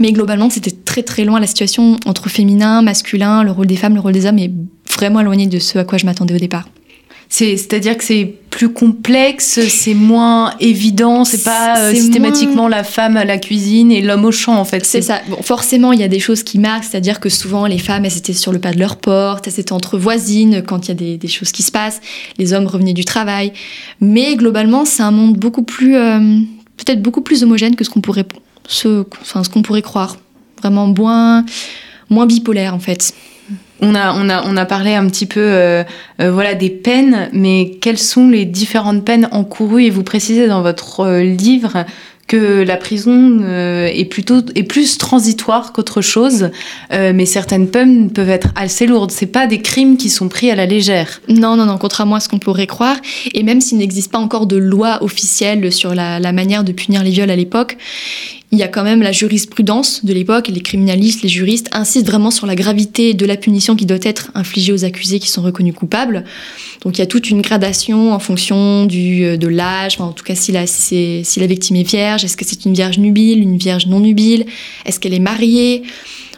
[0.00, 1.38] Mais globalement, c'était très très loin.
[1.38, 4.50] La situation entre féminin, masculin, le rôle des femmes, le rôle des hommes est
[4.92, 6.68] vraiment éloigné de ce à quoi je m'attendais au départ.
[7.36, 13.24] C'est-à-dire que c'est plus complexe, c'est moins évident, c'est pas euh, systématiquement la femme à
[13.24, 14.86] la cuisine et l'homme au champ en fait.
[14.86, 15.20] C'est ça.
[15.28, 18.16] Bon, forcément, il y a des choses qui marquent, c'est-à-dire que souvent les femmes, elles
[18.16, 21.16] étaient sur le pas de leur porte, elles étaient entre voisines quand il y a
[21.16, 22.00] des, choses qui se passent,
[22.38, 23.52] les hommes revenaient du travail.
[24.00, 26.38] Mais globalement, c'est un monde beaucoup plus, euh,
[26.76, 28.26] peut-être beaucoup plus homogène que ce qu'on pourrait,
[28.68, 30.18] ce, enfin, ce qu'on pourrait croire.
[30.60, 31.44] Vraiment moins,
[32.10, 33.12] moins bipolaire en fait.
[33.80, 35.82] On a, on, a, on a parlé un petit peu euh,
[36.20, 39.84] euh, voilà, des peines, mais quelles sont les différentes peines encourues?
[39.84, 41.84] Et vous précisez dans votre euh, livre
[42.26, 46.48] que la prison est plutôt est plus transitoire qu'autre chose,
[46.90, 49.10] mais certaines peines peuvent être assez lourdes.
[49.10, 51.20] C'est pas des crimes qui sont pris à la légère.
[51.28, 52.96] Non, non, non, contrairement à ce qu'on pourrait croire.
[53.34, 57.04] Et même s'il n'existe pas encore de loi officielle sur la, la manière de punir
[57.04, 57.76] les viols à l'époque,
[58.54, 62.30] il y a quand même la jurisprudence de l'époque, les criminalistes, les juristes insistent vraiment
[62.30, 65.74] sur la gravité de la punition qui doit être infligée aux accusés qui sont reconnus
[65.74, 66.24] coupables.
[66.82, 70.24] Donc il y a toute une gradation en fonction du, euh, de l'âge, en tout
[70.24, 73.58] cas si la, si, la victime est vierge, est-ce que c'est une vierge nubile, une
[73.58, 74.46] vierge non nubile,
[74.86, 75.82] est-ce qu'elle est mariée?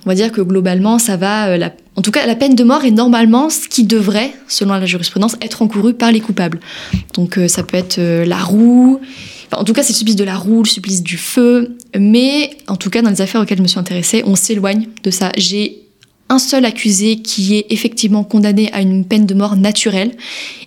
[0.07, 1.49] On va dire que globalement, ça va.
[1.49, 4.87] Euh, en tout cas, la peine de mort est normalement ce qui devrait, selon la
[4.87, 6.61] jurisprudence, être encouru par les coupables.
[7.15, 9.01] Donc, euh, ça peut être la roue,
[9.53, 11.77] en tout cas, c'est le supplice de la roue, le supplice du feu.
[11.99, 15.11] Mais en tout cas, dans les affaires auxquelles je me suis intéressée, on s'éloigne de
[15.11, 15.33] ça.
[15.37, 15.83] J'ai
[16.29, 20.13] un seul accusé qui est effectivement condamné à une peine de mort naturelle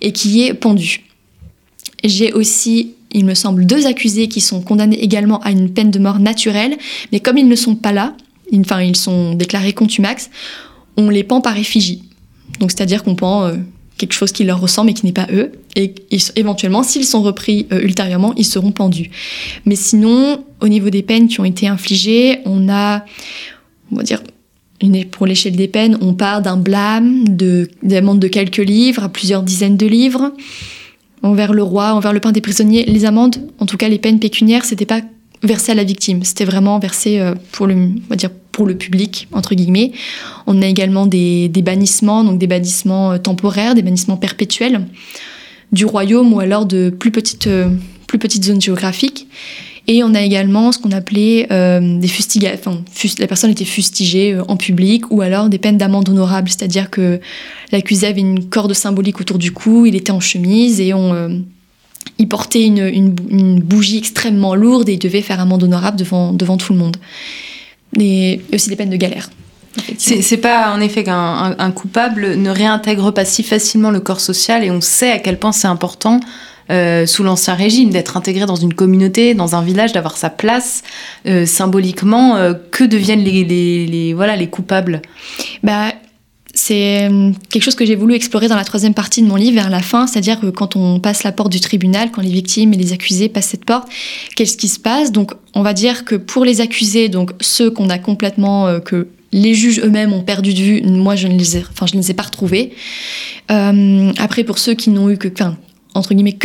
[0.02, 1.02] et qui est pendu.
[2.04, 6.00] J'ai aussi, il me semble, deux accusés qui sont condamnés également à une peine de
[6.00, 6.78] mort naturelle,
[7.12, 8.16] mais comme ils ne sont pas là,
[8.58, 10.30] enfin ils sont déclarés contumax,
[10.96, 12.04] on les pend par effigie.
[12.60, 13.56] Donc c'est-à-dire qu'on pend euh,
[14.00, 15.52] quelque chose qui leur ressemble et qui n'est pas eux.
[15.76, 15.94] Et
[16.36, 19.12] éventuellement, s'ils sont repris euh, ultérieurement, ils seront pendus.
[19.66, 23.06] Mais sinon, au niveau des peines qui ont été infligées, on a,
[23.92, 24.24] on va dire,
[25.12, 29.44] pour l'échelle des peines, on part d'un blâme, de d'amendes de quelques livres à plusieurs
[29.44, 30.32] dizaines de livres
[31.22, 32.86] envers le roi, envers le pain des prisonniers.
[32.86, 35.02] Les amendes, en tout cas les peines pécuniaires, c'était pas
[35.44, 37.76] versé à la victime, c'était vraiment versé euh, pour le,
[38.66, 39.92] le public, entre guillemets.
[40.48, 44.86] On a également des, bannissements, donc des bannissements euh, temporaires, des bannissements perpétuels
[45.72, 47.70] du royaume ou alors de plus petites, euh,
[48.08, 49.28] plus petites zones géographiques.
[49.88, 52.84] Et on a également ce qu'on appelait euh, des fustigations.
[52.88, 57.20] Enfin, la personne était fustigée en public ou alors des peines d'amende honorable, c'est-à-dire que
[57.72, 61.44] l'accusé avait une corde symbolique autour du cou, il était en chemise et on,
[62.20, 66.58] il portait une, une, bougie extrêmement lourde et il devait faire amende honorable devant, devant
[66.58, 66.98] tout le monde
[68.00, 69.30] et aussi des peines de galère.
[69.98, 74.72] C'est pas en effet qu'un coupable ne réintègre pas si facilement le corps social et
[74.72, 76.20] on sait à quel point c'est important
[76.72, 80.84] euh, sous l'Ancien Régime d'être intégré dans une communauté, dans un village, d'avoir sa place
[81.26, 82.36] euh, symboliquement.
[82.36, 85.02] Euh, que deviennent les, les, les, voilà, les coupables?
[85.64, 85.94] Bah,
[86.60, 89.56] c'est euh, quelque chose que j'ai voulu explorer dans la troisième partie de mon livre,
[89.56, 92.74] vers la fin, c'est-à-dire que quand on passe la porte du tribunal, quand les victimes
[92.74, 93.88] et les accusés passent cette porte,
[94.36, 95.14] qu'est-ce qui se passe?
[95.14, 99.08] Donc, on va dire que pour les accusés, donc ceux qu'on a complètement, euh, que
[99.32, 102.02] les juges eux-mêmes ont perdu de vue, moi je ne les ai, enfin, je ne
[102.02, 102.74] les ai pas retrouvés.
[103.52, 105.30] Euh, après, pour ceux qui n'ont eu que,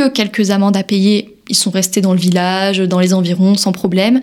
[0.09, 4.21] quelques amendes à payer, ils sont restés dans le village, dans les environs, sans problème.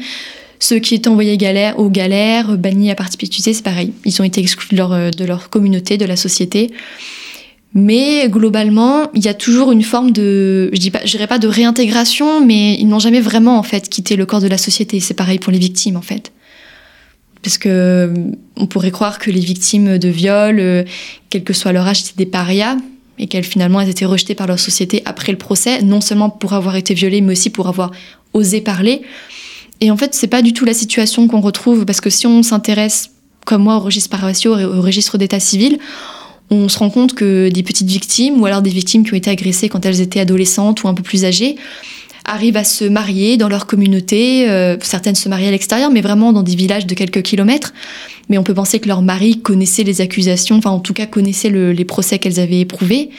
[0.62, 3.94] Ceux qui étaient envoyés galère, aux galères, bannis à perpétuité, c'est pareil.
[4.06, 6.70] Ils ont été exclus de leur, de leur communauté, de la société.
[7.74, 12.76] Mais globalement, il y a toujours une forme de, je dirais pas de réintégration, mais
[12.76, 15.00] ils n'ont jamais vraiment en fait quitté le corps de la société.
[15.00, 16.32] C'est pareil pour les victimes en fait,
[17.42, 18.14] parce que
[18.56, 20.84] on pourrait croire que les victimes de viol, euh,
[21.32, 22.78] quel que soit leur âge, étaient des parias
[23.18, 26.54] et qu'elles finalement elles étaient rejetées par leur société après le procès, non seulement pour
[26.54, 27.92] avoir été violées, mais aussi pour avoir
[28.34, 29.02] osé parler.
[29.82, 32.44] Et en fait, c'est pas du tout la situation qu'on retrouve parce que si on
[32.44, 33.12] s'intéresse,
[33.46, 35.80] comme moi, au registre paratio et au registre d'état civil,
[36.52, 39.32] on se rend compte que des petites victimes, ou alors des victimes qui ont été
[39.32, 41.56] agressées quand elles étaient adolescentes ou un peu plus âgées,
[42.26, 44.50] arrivent à se marier dans leur communauté.
[44.50, 47.74] Euh, certaines se marient à l'extérieur, mais vraiment dans des villages de quelques kilomètres.
[48.30, 51.50] Mais on peut penser que leur mari connaissait les accusations, enfin en tout cas connaissait
[51.50, 53.10] les procès qu'elles avaient éprouvés.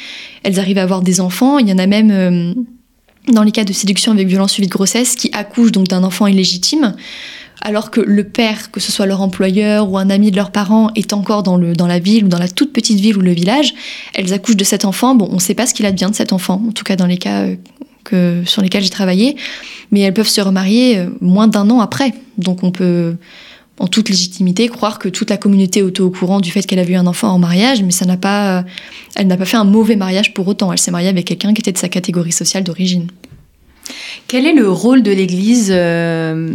[0.42, 1.59] Elles arrivent à avoir des enfants.
[1.59, 2.55] Il y en a même, euh,
[3.29, 6.27] dans les cas de séduction avec violence suivie de grossesse, qui accouchent donc d'un enfant
[6.27, 6.95] illégitime
[7.63, 10.91] alors que le père, que ce soit leur employeur ou un ami de leurs parents,
[10.97, 13.33] est encore dans, le, dans la ville ou dans la toute petite ville ou le
[13.33, 13.73] village,
[14.15, 15.15] elles accouchent de cet enfant.
[15.15, 17.07] Bon, on ne sait pas ce qu'il advient de cet enfant, en tout cas dans
[17.07, 17.57] les cas euh,
[18.05, 19.37] que, sur lesquels j'ai travaillé,
[19.93, 22.15] mais elles peuvent se remarier euh, moins d'un an après.
[22.37, 23.15] Donc on peut,
[23.79, 26.85] en toute légitimité, croire que toute la communauté est au courant du fait qu'elle a
[26.85, 28.65] vu un enfant en mariage, mais ça n'a pas,
[29.17, 30.73] elle n'a pas fait un mauvais mariage pour autant.
[30.73, 33.09] Elle s'est mariée avec quelqu'un qui était de sa catégorie sociale d'origine.
[34.29, 36.55] Quel est le rôle de l'Église euh,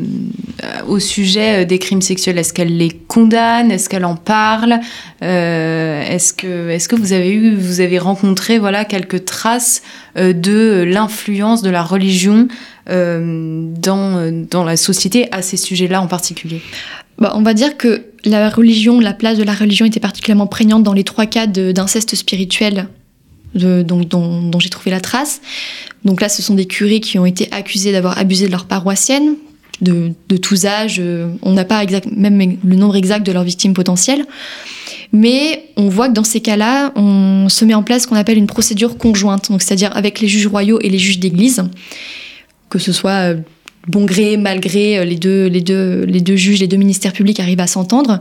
[0.88, 2.38] au sujet euh, des crimes sexuels?
[2.38, 3.71] Est-ce qu'elle les condamne?
[3.71, 4.80] Est-ce qu'elle en parle?
[5.21, 9.84] Euh, Est-ce que, est que vous avez eu, vous avez rencontré voilà quelques traces
[10.15, 12.47] de l'influence de la religion
[12.88, 16.62] dans, dans la société à ces sujets-là en particulier?
[17.19, 20.84] Bah, on va dire que la religion, la place de la religion était particulièrement prégnante
[20.84, 22.88] dans les trois cas d'inceste spirituel
[23.56, 25.41] dont, j'ai trouvé la trace.
[26.06, 29.36] Donc là, ce sont des curés qui ont été accusés d'avoir abusé de leur paroissienne,
[29.82, 30.97] de, tous âges.
[30.99, 31.84] Euh, on n'a pas
[32.15, 34.25] même le nombre exact de leurs victimes potentielles.
[35.13, 38.38] Mais on voit que dans ces cas-là, on se met en place ce qu'on appelle
[38.38, 41.63] une procédure conjointe, donc c'est-à-dire avec les juges royaux et les juges d'église,
[42.69, 43.38] que ce soit euh,
[43.88, 47.60] bon gré, mal gré, euh, les deux, les, deux, juges, les deux ministères publics arrivent
[47.60, 48.19] à s'entendre.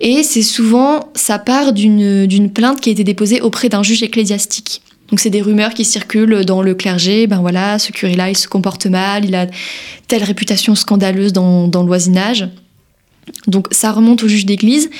[0.00, 4.82] Et c'est souvent, ça part d'une plainte qui a été déposée auprès d'un juge ecclésiastique.
[5.10, 8.46] Donc c'est des rumeurs qui circulent dans le clergé, ben voilà, ce curé-là, il se
[8.46, 9.46] comporte mal, il a
[10.06, 12.46] telle réputation scandaleuse dans, dans le voisinage.
[13.46, 14.90] Donc ça remonte au juge d'église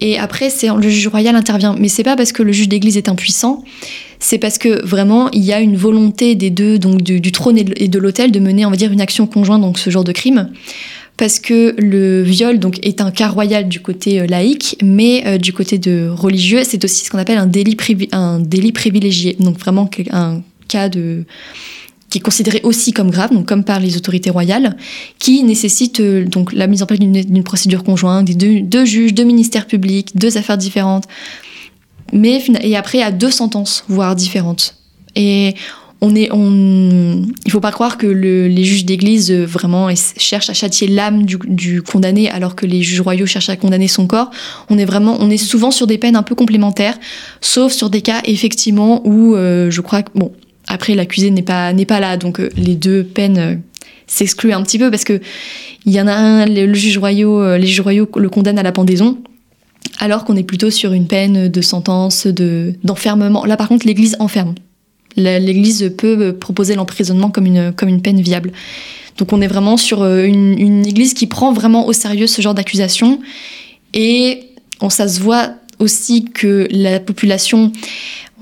[0.00, 1.74] et après c'est le juge royal intervient.
[1.78, 3.64] Mais c'est pas parce que le juge d'église est impuissant,
[4.18, 7.88] c'est parce que vraiment il y a une volonté des deux, donc du, trône et
[7.88, 10.50] de l'autel, de mener on va dire une action conjointe donc ce genre de crime.
[11.16, 15.36] Parce que le viol donc est un cas royal du côté euh, laïque, mais euh,
[15.36, 17.76] du côté de religieux, c'est aussi ce qu'on appelle un délit,
[18.12, 19.36] un délit privilégié.
[19.38, 21.24] Donc vraiment un cas de
[22.10, 24.76] qui est considéré aussi comme grave, donc comme par les autorités royales,
[25.18, 29.24] qui nécessite euh, donc la mise en place d'une procédure conjointe, des deux, juges, deux
[29.24, 31.04] ministères publics, deux affaires différentes,
[32.12, 34.74] mais et après à deux sentences, voire différentes.
[35.14, 35.54] Et
[36.00, 40.54] on est, on, il faut pas croire que les juges d'église euh, vraiment cherchent à
[40.54, 44.30] châtier l'âme du, condamné, alors que les juges royaux cherchent à condamner son corps.
[44.70, 46.98] On est vraiment, on est souvent sur des peines un peu complémentaires,
[47.40, 50.32] sauf sur des cas effectivement où euh, je crois que bon,
[50.70, 53.54] après, l'accusé n'est pas, n'est pas là, donc euh, les deux peines euh,
[54.06, 55.20] s'excluent un petit peu parce que
[55.84, 58.62] il y en a un, le, juge royaux, euh, les juges royaux le condamnent à
[58.62, 59.18] la pendaison,
[59.98, 63.44] alors qu'on est plutôt sur une peine de sentence, de, d'enfermement.
[63.44, 64.54] Là, par contre, l'Église enferme.
[65.16, 68.52] L'Église peut proposer l'emprisonnement comme une, comme une peine viable.
[69.18, 72.54] Donc on est vraiment sur une, une Église qui prend vraiment au sérieux ce genre
[72.54, 73.18] d'accusation.
[73.92, 74.44] Et
[74.80, 77.72] on, ça se voit aussi que la population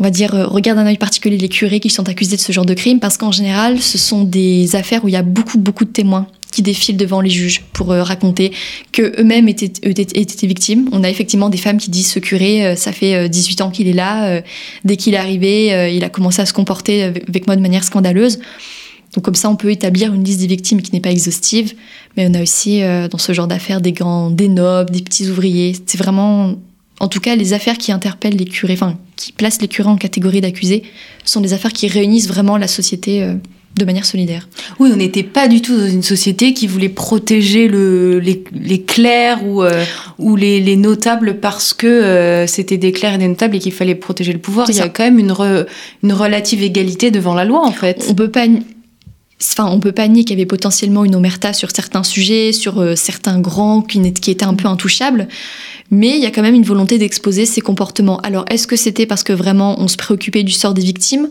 [0.01, 2.53] on va dire, euh, regarde un œil particulier les curés qui sont accusés de ce
[2.53, 5.59] genre de crime, parce qu'en général, ce sont des affaires où il y a beaucoup,
[5.59, 8.53] beaucoup de témoins qui défilent devant les juges pour euh, raconter
[8.93, 10.89] que eux-mêmes étaient, étaient, victimes.
[10.93, 13.89] On a effectivement des femmes qui disent ce curé, euh, ça fait 18 ans qu'il
[13.89, 14.41] est là,
[14.85, 18.39] dès qu'il est arrivé, il a commencé à se comporter avec moi de manière scandaleuse.
[19.15, 21.75] Donc comme ça, on peut établir une liste des victimes qui n'est pas exhaustive,
[22.17, 22.81] mais on a aussi
[23.11, 25.75] dans ce genre d'affaires des grands, des nobles, des petits ouvriers.
[25.87, 26.55] C'est vraiment
[27.01, 29.97] en tout cas, les affaires qui interpellent les curés, enfin, qui placent les curés en
[29.97, 30.83] catégorie d'accusés,
[31.25, 33.35] sont des affaires qui réunissent vraiment la société euh,
[33.77, 34.49] de manière solidaire.
[34.81, 39.63] Oui, on n'était pas du tout dans une société qui voulait protéger les, clercs ou,
[39.63, 39.85] euh,
[40.19, 43.95] ou les, notables parce que euh, c'était des clercs et des notables et qu'il fallait
[43.95, 44.69] protéger le pouvoir.
[44.69, 45.35] Il y a quand même une,
[46.03, 48.07] une relative égalité devant la loi, en fait.
[48.09, 48.47] On peut pas
[49.41, 52.97] Enfin, on peut pas nier qu'il y avait potentiellement une omerta sur certains sujets, sur
[52.97, 55.29] certains grands qui, étaient un peu intouchables
[55.91, 58.19] mais il y a quand même une volonté d'exposer ces comportements.
[58.19, 61.29] Alors, est-ce que c'était parce que vraiment on se préoccupait du sort des victimes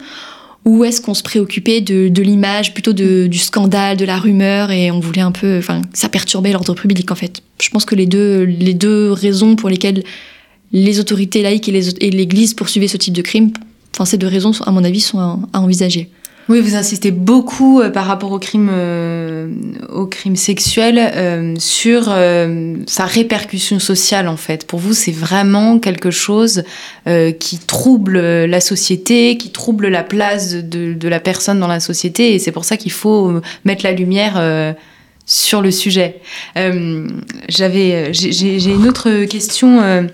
[0.66, 5.00] ou est-ce qu'on se préoccupait de, l'image, plutôt du scandale, de la rumeur, et on
[5.00, 7.42] voulait un peu, enfin, ça perturbait l'ordre public en fait.
[7.62, 10.04] Je pense que les deux, les deux raisons pour lesquelles
[10.74, 13.52] les autorités laïques et l'Église poursuivaient ce type de crime,
[13.94, 15.20] enfin, ces deux raisons, à mon avis, sont
[15.54, 16.10] à envisager.
[16.50, 19.50] Oui, vous insistez beaucoup euh, par rapport au crime, euh,
[19.90, 22.04] au crime sexuel euh, sur
[22.88, 24.66] sa répercussion sociale en fait.
[24.66, 26.64] Pour vous, c'est vraiment quelque chose
[27.40, 32.34] qui trouble la société, qui trouble la place de, de, la personne dans la société,
[32.34, 34.76] et c'est pour ça qu'il faut mettre la lumière
[35.28, 36.22] sur le sujet.
[36.56, 40.08] J'avais, j'ai une autre question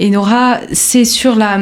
[0.00, 1.58] et Nora, c'est sur la,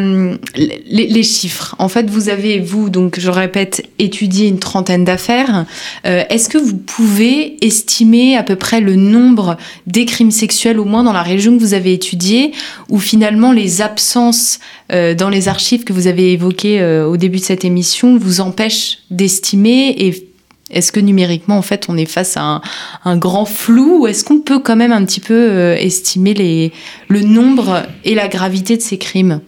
[0.57, 1.75] les, chiffres.
[1.79, 5.65] En fait, vous avez, vous, donc je répète, étudié une trentaine d'affaires.
[6.07, 10.85] Euh, est-ce que vous pouvez estimer à peu près le nombre des crimes sexuels, au
[10.85, 12.53] moins dans la région que vous avez étudiée,
[12.91, 14.59] ou finalement les absences
[14.93, 18.41] euh, dans les archives que vous avez évoquées euh, au début de cette émission vous
[18.41, 20.29] empêchent d'estimer et
[20.71, 22.61] est-ce que numériquement, en fait, on est face à
[23.05, 26.73] un, grand flou ou est-ce qu'on peut quand même un petit peu euh, estimer
[27.09, 29.41] le nombre et la gravité de ces crimes?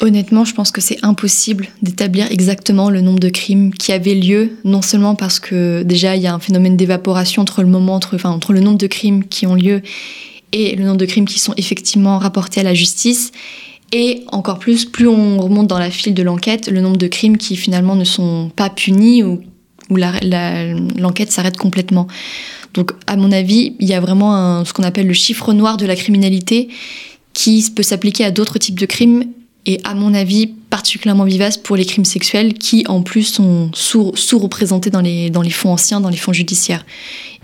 [0.00, 4.52] Honnêtement, je pense que c'est impossible d'établir exactement le nombre de crimes qui avaient lieu,
[4.64, 8.52] non seulement parce que déjà il y a un phénomène d'évaporation entre le moment, entre
[8.52, 9.82] le nombre de crimes qui ont lieu
[10.52, 13.32] et le nombre de crimes qui sont effectivement rapportés à la justice,
[13.92, 17.36] et encore plus, plus on remonte dans la file de l'enquête, le nombre de crimes
[17.36, 19.40] qui finalement ne sont pas punis ou
[19.90, 22.06] où l'enquête s'arrête complètement.
[22.74, 25.86] Donc, à mon avis, il y a vraiment ce qu'on appelle le chiffre noir de
[25.86, 26.68] la criminalité
[27.32, 29.24] qui peut s'appliquer à d'autres types de crimes
[29.66, 34.90] et, à mon avis, particulièrement vivace pour les crimes sexuels qui, en plus, sont sous-représentés
[34.90, 36.84] dans les, dans les fonds anciens, dans les fonds judiciaires.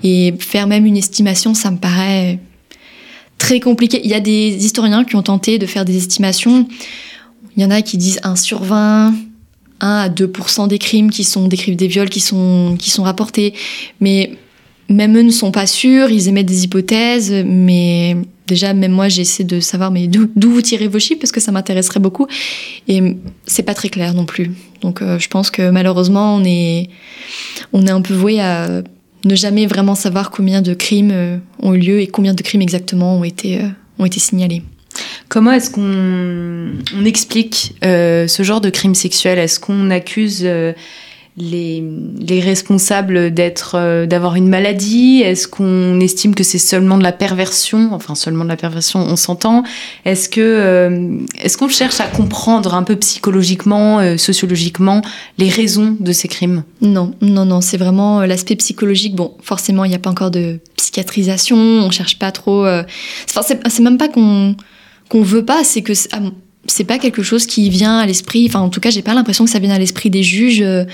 [0.02, 2.38] Et faire même une estimation, ça me paraît
[3.38, 4.00] très compliqué.
[4.02, 6.66] Il y a des historiens qui ont tenté de faire des estimations.
[7.56, 9.14] Il y en a qui disent 1 sur 20,
[9.80, 13.02] 1 à 2% des crimes qui sont des crimes, des viols qui sont, qui sont
[13.02, 13.54] rapportés.
[14.00, 14.32] Mais
[14.88, 18.16] même eux ne sont pas sûrs, ils émettent des hypothèses, mais
[18.46, 21.52] déjà, même moi, j'essaie de savoir mais d'où vous tirez vos chiffres parce que ça
[21.52, 22.26] m'intéresserait beaucoup.
[22.88, 23.16] Et
[23.46, 24.52] c'est pas très clair non plus.
[24.80, 26.88] Donc, euh, je pense que malheureusement, on est,
[27.72, 28.82] on est un peu voué à
[29.24, 32.62] ne jamais vraiment savoir combien de crimes euh, ont eu lieu et combien de crimes
[32.62, 33.68] exactement ont été, euh,
[33.98, 34.62] ont été signalés.
[35.28, 39.38] Comment est-ce qu'on explique euh, ce genre de crime sexuel?
[39.38, 40.72] Est-ce qu'on accuse euh,
[41.36, 41.82] les,
[42.40, 45.22] responsables euh, d'avoir une maladie?
[45.22, 47.88] Est-ce qu'on estime que c'est seulement de la perversion?
[47.92, 49.64] Enfin, seulement de la perversion, on s'entend.
[50.04, 50.28] Est-ce
[51.42, 55.02] est-ce qu'on cherche à comprendre un peu psychologiquement, sociologiquement,
[55.38, 56.62] les raisons de ces crimes?
[56.82, 57.60] Non, non, non.
[57.60, 59.16] C'est vraiment l'aspect psychologique.
[59.16, 61.56] Bon, forcément, il n'y a pas encore de psychiatrisation.
[61.56, 62.64] On cherche pas trop.
[62.64, 64.54] Enfin, c'est même pas qu'on
[65.08, 66.20] qu'on veut pas, c'est que ah
[66.68, 68.46] c'est pas quelque chose qui vient à l'esprit.
[68.48, 70.62] Enfin, en tout cas, j'ai pas l'impression que ça vienne à l'esprit des juges.
[70.62, 70.84] Euh,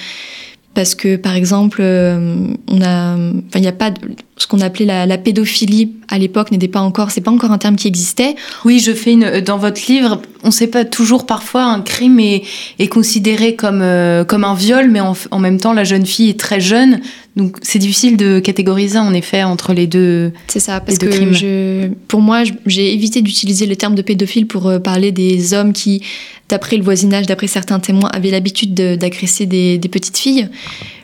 [0.75, 4.01] parce que par exemple, euh, on a, enfin, il y a pas de,
[4.43, 7.77] ce qu'on appelait la, pédophilie à l'époque n'était pas encore, c'est pas encore un terme
[7.77, 8.35] qui existait.
[8.65, 12.43] Oui, je fais une dans votre livre, on sait pas toujours parfois un crime est,
[12.81, 16.31] est considéré comme euh, comme un viol, mais en, en, même temps la jeune fille
[16.31, 17.01] est très jeune,
[17.37, 20.33] donc c'est difficile de catégoriser en effet entre les deux.
[20.49, 24.67] C'est ça, parce que je, pour moi, j'ai évité d'utiliser le terme de pédophile pour
[24.67, 26.03] euh, parler des hommes qui
[26.49, 30.49] d'après le voisinage, d'après certains témoins, avaient l'habitude d'agresser des, petites filles.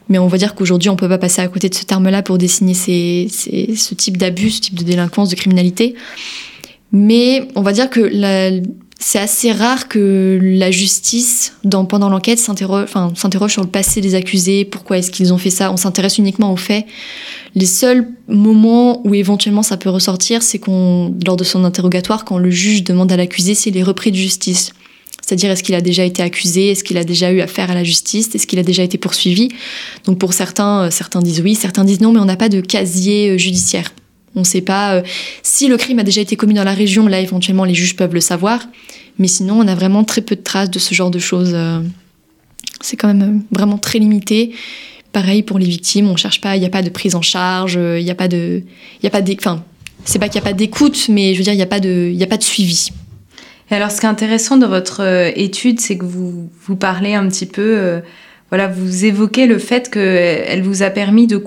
[0.08, 2.22] Mais on va dire qu'aujourd'hui, on ne peut pas passer à côté de ce terme-là
[2.22, 2.74] pour désigner
[3.28, 5.94] ce type d'abus, ce type de délinquance, de criminalité.
[6.92, 8.10] Mais on va dire que
[9.00, 11.52] c'est assez rare que la justice,
[11.88, 15.70] pendant l'enquête, s'interroge, sur le passé des accusés, pourquoi est-ce qu'ils ont fait ça.
[15.70, 16.86] On s'intéresse uniquement aux faits.
[17.54, 22.50] Les seuls moments où éventuellement ça peut ressortir, c'est lors de son interrogatoire, quand le
[22.50, 24.72] juge demande à l'accusé s'il est repris de justice.
[25.28, 26.70] C'est-à-dire, est-ce qu'il a déjà été accusé?
[26.70, 28.34] Est-ce qu'il a déjà eu affaire à la justice?
[28.34, 29.50] Est-ce qu'il a déjà été poursuivi?
[30.04, 32.62] Donc pour certains, euh, certains disent oui, certains disent non, mais on n'a pas de
[32.62, 33.92] casier euh, judiciaire.
[34.36, 35.02] On ne sait pas euh,
[35.42, 37.06] si le crime a déjà été commis dans la région.
[37.08, 38.66] Là, éventuellement, les juges peuvent le savoir.
[39.18, 41.54] Mais sinon, on a vraiment très peu de traces de ce genre de choses.
[42.80, 44.54] C'est quand même vraiment très limité.
[45.12, 47.74] Pareil pour les victimes, on cherche pas, il n'y a pas de prise en charge,
[47.74, 48.62] il n'y a pas de,
[49.02, 49.62] y a pas enfin,
[50.06, 51.80] c'est pas qu'il n'y a pas d'écoute, mais je veux dire, il n'y a pas
[51.80, 52.90] de, il a pas de suivi.
[53.70, 57.14] Et alors, ce qui est intéressant dans votre euh, étude, c'est que vous, vous parlez
[57.14, 58.00] un petit peu, euh,
[58.50, 61.42] voilà, vous évoquez le fait qu'elle vous a permis de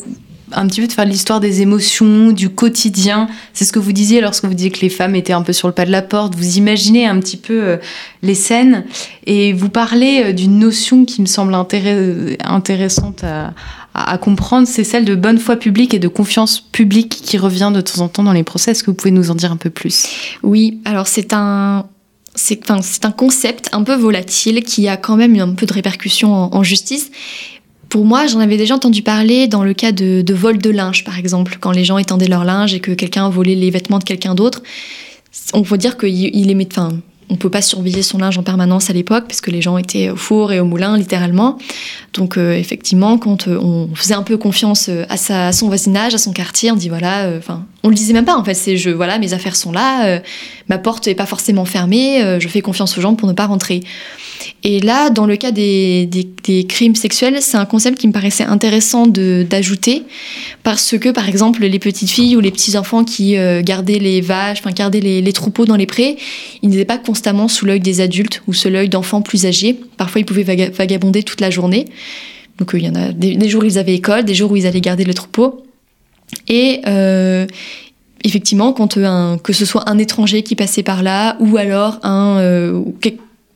[0.54, 3.30] un petit peu de faire l'histoire des émotions, du quotidien.
[3.54, 5.70] C'est ce que vous disiez lorsque vous disiez que les femmes étaient un peu sur
[5.70, 6.36] le pas de la porte.
[6.36, 7.78] Vous imaginez un petit peu euh,
[8.22, 8.84] les scènes
[9.26, 13.54] et vous parlez d'une notion qui me semble intéressante à,
[13.94, 17.80] à, comprendre, c'est celle de bonne foi publique et de confiance publique qui revient de
[17.80, 18.72] temps en temps dans les procès.
[18.72, 20.08] Est-ce que vous pouvez nous en dire un peu plus?
[20.44, 21.86] Oui, alors c'est un,
[22.42, 26.34] c'est un concept un peu volatile qui a quand même eu un peu de répercussions
[26.34, 27.12] en, justice.
[27.88, 31.20] Pour moi, j'en avais déjà entendu parler dans le cas de, vol de linge, par
[31.20, 34.34] exemple, quand les gens étendaient leur linge et que quelqu'un volait les vêtements de quelqu'un
[34.34, 34.64] d'autre.
[35.54, 36.98] On peut dire qu'il émet, enfin,
[37.32, 40.10] on peut pas surveiller son linge en permanence à l'époque parce que les gens étaient
[40.10, 41.58] au four et au moulin littéralement.
[42.14, 46.18] Donc euh, effectivement, quand euh, on faisait un peu confiance euh, à, son voisinage, à
[46.18, 48.54] son quartier, on dit voilà, enfin, on le disait même pas en fait.
[48.54, 50.22] C'est je voilà, mes affaires sont là,
[50.68, 53.82] ma porte est pas forcément fermée, je fais confiance aux gens pour ne pas rentrer.
[54.64, 58.44] Et là, dans le cas des, des, crimes sexuels, c'est un concept qui me paraissait
[58.44, 60.04] intéressant d'ajouter
[60.64, 64.60] parce que, par exemple, les petites filles ou les petits enfants qui gardaient les vaches,
[64.60, 66.18] enfin gardaient les, les, troupeaux dans les prés,
[66.62, 66.98] ils n'étaient pas
[67.48, 69.78] sous l'œil des adultes ou sous l'œil d'enfants plus âgés.
[69.98, 71.86] Parfois, ils pouvaient vagabonder toute la journée.
[72.58, 74.56] Donc, euh, il y en a des, jours où ils avaient école, des jours où
[74.56, 75.64] ils allaient garder le troupeau.
[76.48, 77.46] Et euh,
[78.24, 82.00] effectivement, quand euh, un, que ce soit un étranger qui passait par là ou alors
[82.04, 82.84] un,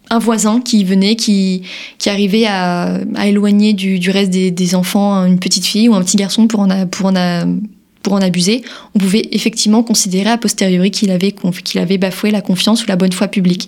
[0.09, 1.63] un voisin qui venait, qui,
[1.97, 5.95] qui arrivait à, à éloigner du, du reste des, des, enfants une petite fille ou
[5.95, 7.57] un petit garçon pour en, pour en,
[8.05, 8.61] pour en abuser,
[8.93, 11.33] on pouvait effectivement considérer a posteriori qu'il avait,
[11.63, 13.67] qu'il avait bafoué la confiance ou la bonne foi publique.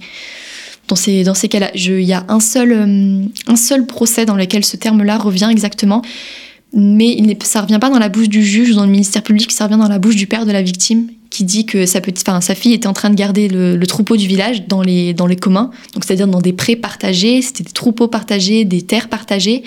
[0.87, 4.35] Dans ces, dans ces cas-là, il y a un seul, euh, un seul procès dans
[4.35, 6.03] lequel ce terme-là revient exactement,
[6.77, 9.51] mais il ça revient pas dans la bouche du juge ou dans le ministère public,
[9.51, 12.27] ça revient dans la bouche du père de la victime qui dit que sa, petite,
[12.55, 15.71] fille était en train de garder le, troupeau du village dans les, dans les communs,
[15.93, 19.63] donc c'est-à-dire dans des prés partagés, c'était des troupeaux partagés, des terres partagées,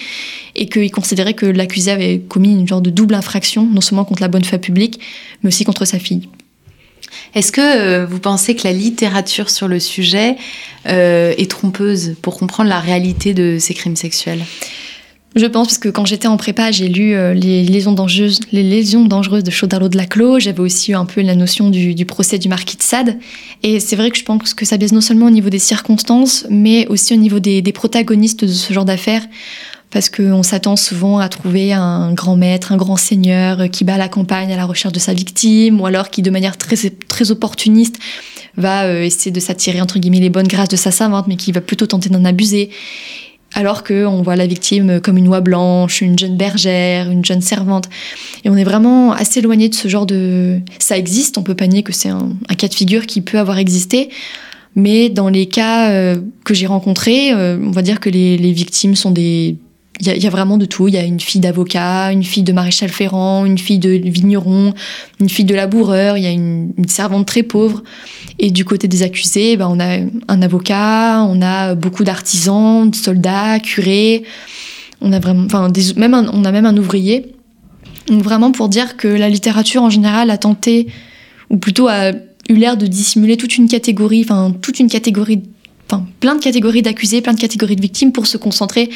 [0.54, 4.22] et qu'il considérait que l'accusé avait commis une genre de double infraction, non seulement contre
[4.22, 5.00] la bonne foi publique,
[5.42, 6.28] mais aussi contre sa fille.
[7.34, 10.36] Est-ce que euh, vous pensez que la littérature sur le sujet
[10.86, 14.42] euh, est trompeuse pour comprendre la réalité de ces crimes sexuels?
[15.36, 18.64] Je pense parce que quand j'étais en prépa, j'ai lu euh, les, lésions dangereuses, les
[18.64, 20.00] lésions de Chaudalot de.
[20.38, 23.16] J'avais aussi eu un peu la notion du, procès du marquis de Sade.
[23.62, 26.46] Et c'est vrai que je pense que ça baisse non seulement au niveau des circonstances,
[26.50, 29.22] mais aussi au niveau des, protagonistes de ce genre d'affaires.
[29.92, 34.08] Parce qu'on s'attend souvent à trouver un grand maître, un grand seigneur qui bat la
[34.08, 36.76] campagne à la recherche de sa victime, ou alors qui, de manière très,
[37.08, 37.98] très opportuniste,
[38.56, 41.52] va euh, essayer de s'attirer entre guillemets les bonnes grâces de sa savante, mais qui
[41.52, 42.70] va plutôt tenter d'en abuser
[43.54, 47.88] alors qu'on voit la victime comme une oie blanche, une jeune bergère, une jeune servante.
[48.44, 50.60] Et on est vraiment assez éloigné de ce genre de...
[50.78, 53.58] Ça existe, on peut pas nier que c'est un, cas de figure qui peut avoir
[53.58, 54.10] existé,
[54.76, 58.52] mais dans les cas euh, que j'ai rencontrés, euh, on va dire que les, les
[58.52, 59.56] victimes sont des
[60.00, 60.88] il y, a vraiment de tout.
[60.88, 64.72] Il y a une fille d'avocat, une fille de maréchal ferrant, une fille de vigneron,
[65.20, 67.82] une fille de laboureur, il y a une, servante très pauvre.
[68.38, 69.98] Et du côté des accusés, ben, on a
[70.28, 74.24] un avocat, on a beaucoup d'artisans, de soldats, curés.
[75.02, 75.46] On a vraiment,
[75.96, 77.34] même on a même un ouvrier.
[78.08, 80.86] Donc vraiment pour dire que la littérature en général a tenté,
[81.50, 82.12] ou plutôt a
[82.48, 85.42] eu l'air de dissimuler toute une catégorie, enfin toute une catégorie,
[85.90, 88.88] enfin plein de catégories d'accusés, plein de catégories de victimes pour se concentrer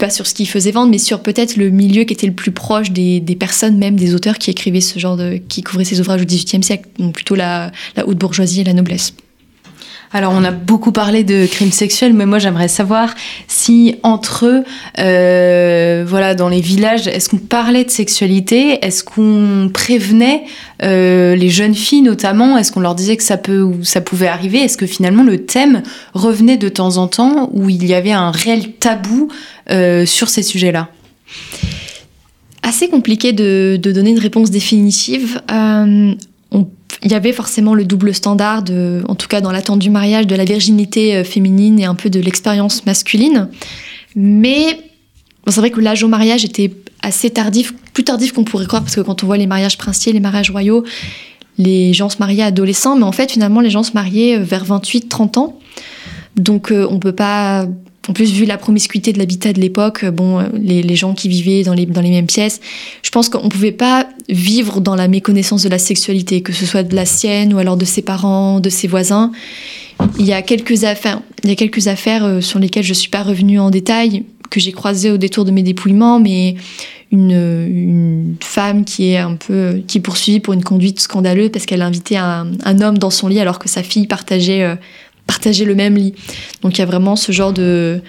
[0.00, 2.50] pas sur ce qu'ils faisaient vendre, mais sur peut-être le milieu qui était le plus
[2.50, 6.22] proche des, personnes, même des auteurs qui écrivaient ce genre de, qui couvraient ces ouvrages
[6.22, 7.70] au XVIIIe siècle, donc plutôt la
[8.04, 9.14] haute bourgeoisie et la noblesse.
[10.12, 13.14] Alors, on a beaucoup parlé de crimes sexuels, mais moi, j'aimerais savoir
[13.46, 14.64] si entre eux,
[14.98, 18.84] euh, voilà, dans les villages, est-ce qu'on parlait de sexualité?
[18.84, 20.42] Est-ce qu'on prévenait
[20.82, 22.58] euh, les jeunes filles, notamment?
[22.58, 24.58] Est-ce qu'on leur disait que ça peut ou ça pouvait arriver?
[24.58, 25.82] Est-ce que finalement le thème
[26.12, 29.28] revenait de temps en temps où il y avait un réel tabou
[29.70, 30.88] euh, sur ces sujets-là?
[32.64, 35.40] Assez compliqué de, donner une réponse définitive.
[35.48, 36.16] on
[37.02, 38.64] il y avait forcément le double standard,
[39.08, 42.10] en tout cas dans l'attente du mariage, de la virginité euh, féminine et un peu
[42.10, 43.48] de l'expérience masculine.
[44.16, 44.80] Mais
[45.46, 46.72] c'est vrai que l'âge au mariage était
[47.02, 50.12] assez tardif, plus tardif qu'on pourrait croire, parce que quand on voit les mariages princiers,
[50.12, 50.84] les mariages royaux,
[51.56, 54.64] les gens se mariaient adolescents, mais en fait, finalement, les gens se mariaient euh, vers
[54.64, 55.58] 28-30 ans.
[56.36, 57.66] Donc, euh, on peut pas
[58.08, 61.74] en plus, vu la promiscuité de l'habitat de l'époque, bon, les, gens qui vivaient dans
[61.74, 62.60] les, mêmes pièces,
[63.02, 66.64] je pense qu'on ne pouvait pas vivre dans la méconnaissance de la sexualité, que ce
[66.64, 69.32] soit de la sienne ou alors de ses parents, de ses voisins.
[70.18, 72.94] Il y a quelques affaires, il y a quelques affaires euh, sur lesquelles je ne
[72.94, 76.56] suis pas revenue en détail, que j'ai croisées au détour de mes dépouillements, mais
[77.12, 81.86] une, femme qui est un peu qui poursuivie pour une conduite scandaleuse parce qu'elle a
[81.86, 84.76] invité un, homme dans son lit alors que sa fille partageait euh,
[85.30, 86.12] partager le même lit.
[86.60, 88.00] Donc il y a vraiment ce genre de...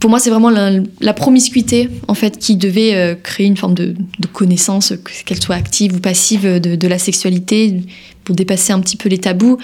[0.00, 3.94] Pour moi, c'est vraiment la, promiscuité, en fait, qui devait euh, créer une forme de,
[4.32, 4.92] connaissance,
[5.24, 7.76] qu'elle soit active ou passive, de, la sexualité,
[8.24, 9.56] pour dépasser un petit peu les tabous.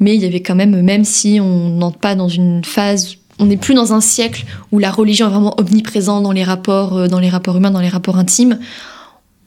[0.00, 3.46] Mais il y avait quand même, même si on n'entre pas dans une phase on
[3.46, 7.08] n'est plus dans un siècle où la religion est vraiment omniprésente dans les rapports, euh,
[7.08, 8.60] dans les rapports humains, dans les rapports intimes.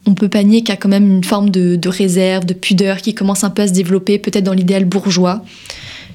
[0.05, 2.53] On peut pas nier qu'il y a quand même une forme de, de, réserve, de
[2.53, 5.41] pudeur qui commence un peu à se développer, peut-être dans l'idéal bourgeois.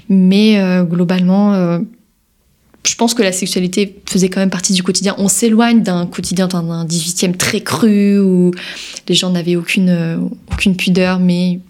[0.08, 1.78] Mais euh, globalement, euh,
[2.86, 5.14] je pense que la sexualité faisait quand même partie du quotidien.
[5.18, 8.52] On s'éloigne d'un quotidien d'un 18e très cru où
[9.08, 10.16] les gens n'avaient aucune, euh,
[10.52, 11.60] aucune pudeur, mais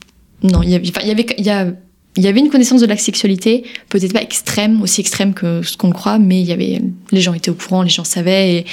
[0.42, 2.96] non, il y avait, il y, avait, il y y avait une connaissance de la
[2.96, 6.80] sexualité, peut-être pas extrême, aussi extrême que ce qu'on croit, mais il y avait,
[7.10, 8.66] les gens étaient au courant, les gens savaient, et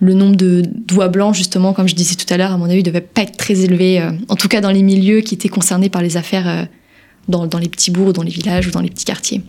[0.00, 2.82] le nombre de doigts blancs, justement, comme je disais tout à l'heure, à mon avis,
[2.82, 5.90] devait pas être très élevé, euh, en tout cas dans les milieux qui étaient concernés
[5.90, 6.64] par les affaires euh,
[7.30, 9.42] dans, dans, les petits bourgs, dans les villages ou dans les petits quartiers.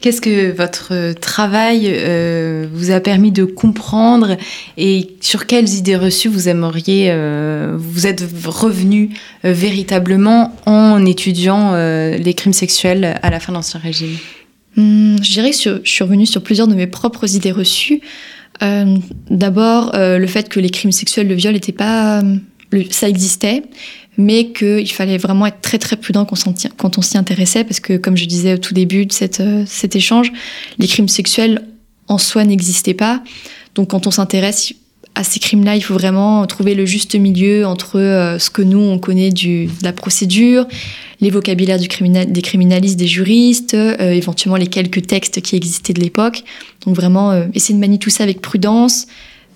[0.00, 4.36] Qu'est-ce que votre travail euh, vous a permis de comprendre
[4.76, 9.10] et sur quelles idées reçues vous aimeriez, euh, vous êtes revenu
[9.44, 14.16] euh, véritablement en étudiant les crimes sexuels à la fin de l'Ancien Régime?
[14.76, 18.00] Hum, Je dirais que je suis revenue sur plusieurs de mes propres idées reçues.
[19.30, 22.22] D'abord, le fait que les crimes sexuels, le viol, n'était pas,
[22.70, 23.64] le, ça existait,
[24.18, 28.16] mais qu'il fallait vraiment être très très prudent quand on s'y intéressait, parce que comme
[28.16, 30.32] je disais au tout début de euh, cet échange,
[30.78, 31.62] les crimes sexuels
[32.08, 33.22] en soi n'existaient pas.
[33.74, 34.74] Donc quand on s'intéresse
[35.14, 38.80] à ces crimes-là, il faut vraiment trouver le juste milieu entre euh, ce que nous,
[38.80, 40.66] on connaît du, de la procédure,
[41.20, 46.00] les vocabulaires du des criminalistes, des juristes, euh, éventuellement les quelques textes qui existaient de
[46.00, 46.44] l'époque.
[46.84, 49.06] Donc vraiment, essayer de manier tout ça avec prudence,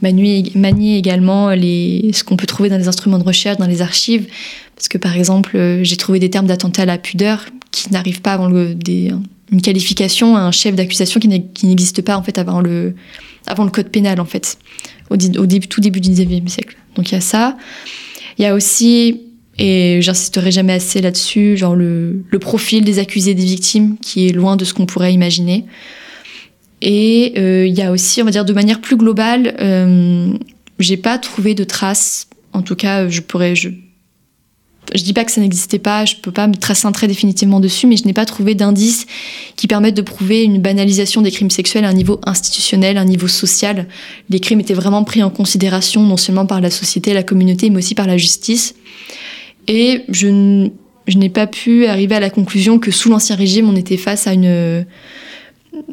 [0.02, 4.26] manier, également les, ce qu'on peut trouver dans les instruments de recherche, dans les archives.
[4.74, 8.20] Parce que par exemple, euh, j'ai trouvé des termes d'attentat à la pudeur qui n'arrivent
[8.20, 9.10] pas avant le, des,
[9.50, 12.94] une qualification, un chef d'accusation qui n'existe pas en fait avant le,
[13.46, 14.58] avant le code pénal en fait,
[15.10, 16.76] au, tout début du 19e siècle.
[16.94, 17.56] Donc il y a ça.
[18.38, 19.22] Il y a aussi,
[19.58, 24.32] et j'insisterai jamais assez là-dessus, genre le, le profil des accusés des victimes qui est
[24.32, 25.64] loin de ce qu'on pourrait imaginer.
[26.82, 30.32] Et euh, il y a aussi, on va dire de manière plus globale, euh,
[30.78, 32.28] j'ai pas trouvé de traces.
[32.52, 33.70] En tout cas, je pourrais, je,
[34.94, 37.60] je dis pas que ça n'existait pas, je peux pas me tracer un trait définitivement
[37.60, 39.06] dessus, mais je n'ai pas trouvé d'indices
[39.56, 43.06] qui permettent de prouver une banalisation des crimes sexuels à un niveau institutionnel, à un
[43.06, 43.86] niveau social.
[44.28, 47.78] Les crimes étaient vraiment pris en considération non seulement par la société, la communauté, mais
[47.78, 48.74] aussi par la justice.
[49.66, 50.68] Et je,
[51.08, 54.26] je n'ai pas pu arriver à la conclusion que sous l'Ancien Régime, on était face
[54.26, 54.84] à une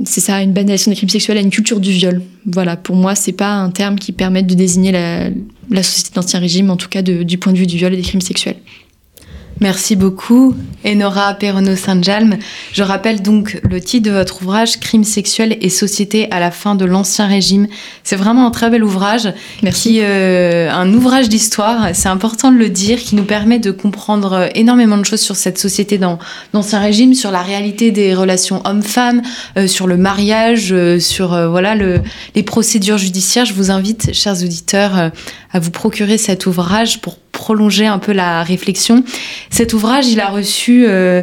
[0.06, 2.22] c'est ça, une banalisation des crimes sexuels, à une culture du viol.
[2.46, 6.70] Voilà, pour moi, c'est pas un terme qui permette de désigner la, société d'Ancien Régime,
[6.70, 8.58] en tout cas du point de vue du viol et des crimes sexuels.
[9.64, 10.54] Merci beaucoup,
[10.86, 12.36] Enora Perrono-Saint-Jalm.
[12.74, 16.76] Je rappelle donc le titre de votre ouvrage, Crimes sexuels et société à la fin
[16.76, 17.68] de l'Ancien Régime.
[18.04, 19.32] C'est vraiment un très bel ouvrage.
[19.62, 19.82] Merci.
[19.84, 24.50] Qui, euh, un ouvrage d'histoire, c'est important de le dire, qui nous permet de comprendre
[24.54, 26.20] énormément de choses sur cette société dans
[26.54, 29.22] l'Ancien Régime, sur la réalité des relations hommes-femmes,
[29.58, 32.02] euh, sur le mariage, euh, sur euh, voilà le,
[32.36, 33.46] les procédures judiciaires.
[33.46, 35.10] Je vous invite, chers auditeurs, euh,
[35.54, 39.04] à vous procurer cet ouvrage pour prolonger un peu la réflexion.
[39.50, 41.22] Cet ouvrage, il a reçu euh,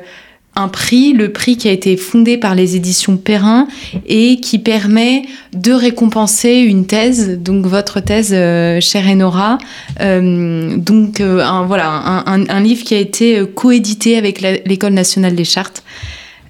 [0.54, 3.66] un prix, le prix qui a été fondé par les éditions Perrin
[4.06, 5.22] et qui permet
[5.54, 9.56] de récompenser une thèse, donc votre thèse, euh, chère Enora.
[10.02, 11.88] Euh, donc voilà,
[12.26, 15.82] un, un, livre qui a été coédité avec l'École nationale des chartes.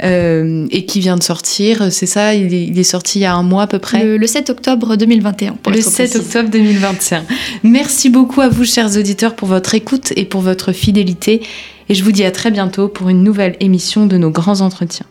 [0.03, 1.92] Euh, et qui vient de sortir.
[1.92, 4.03] C'est ça, il est, il est, sorti il y a un mois à peu près.
[4.03, 5.57] Le, le 7 octobre 2021.
[5.66, 6.16] le 7 précise.
[6.16, 7.24] octobre 2021.
[7.64, 11.42] Merci beaucoup à vous, chers auditeurs, pour votre écoute et pour votre fidélité.
[11.90, 15.07] Et je vous dis à très bientôt pour une nouvelle émission de nos grands entretiens.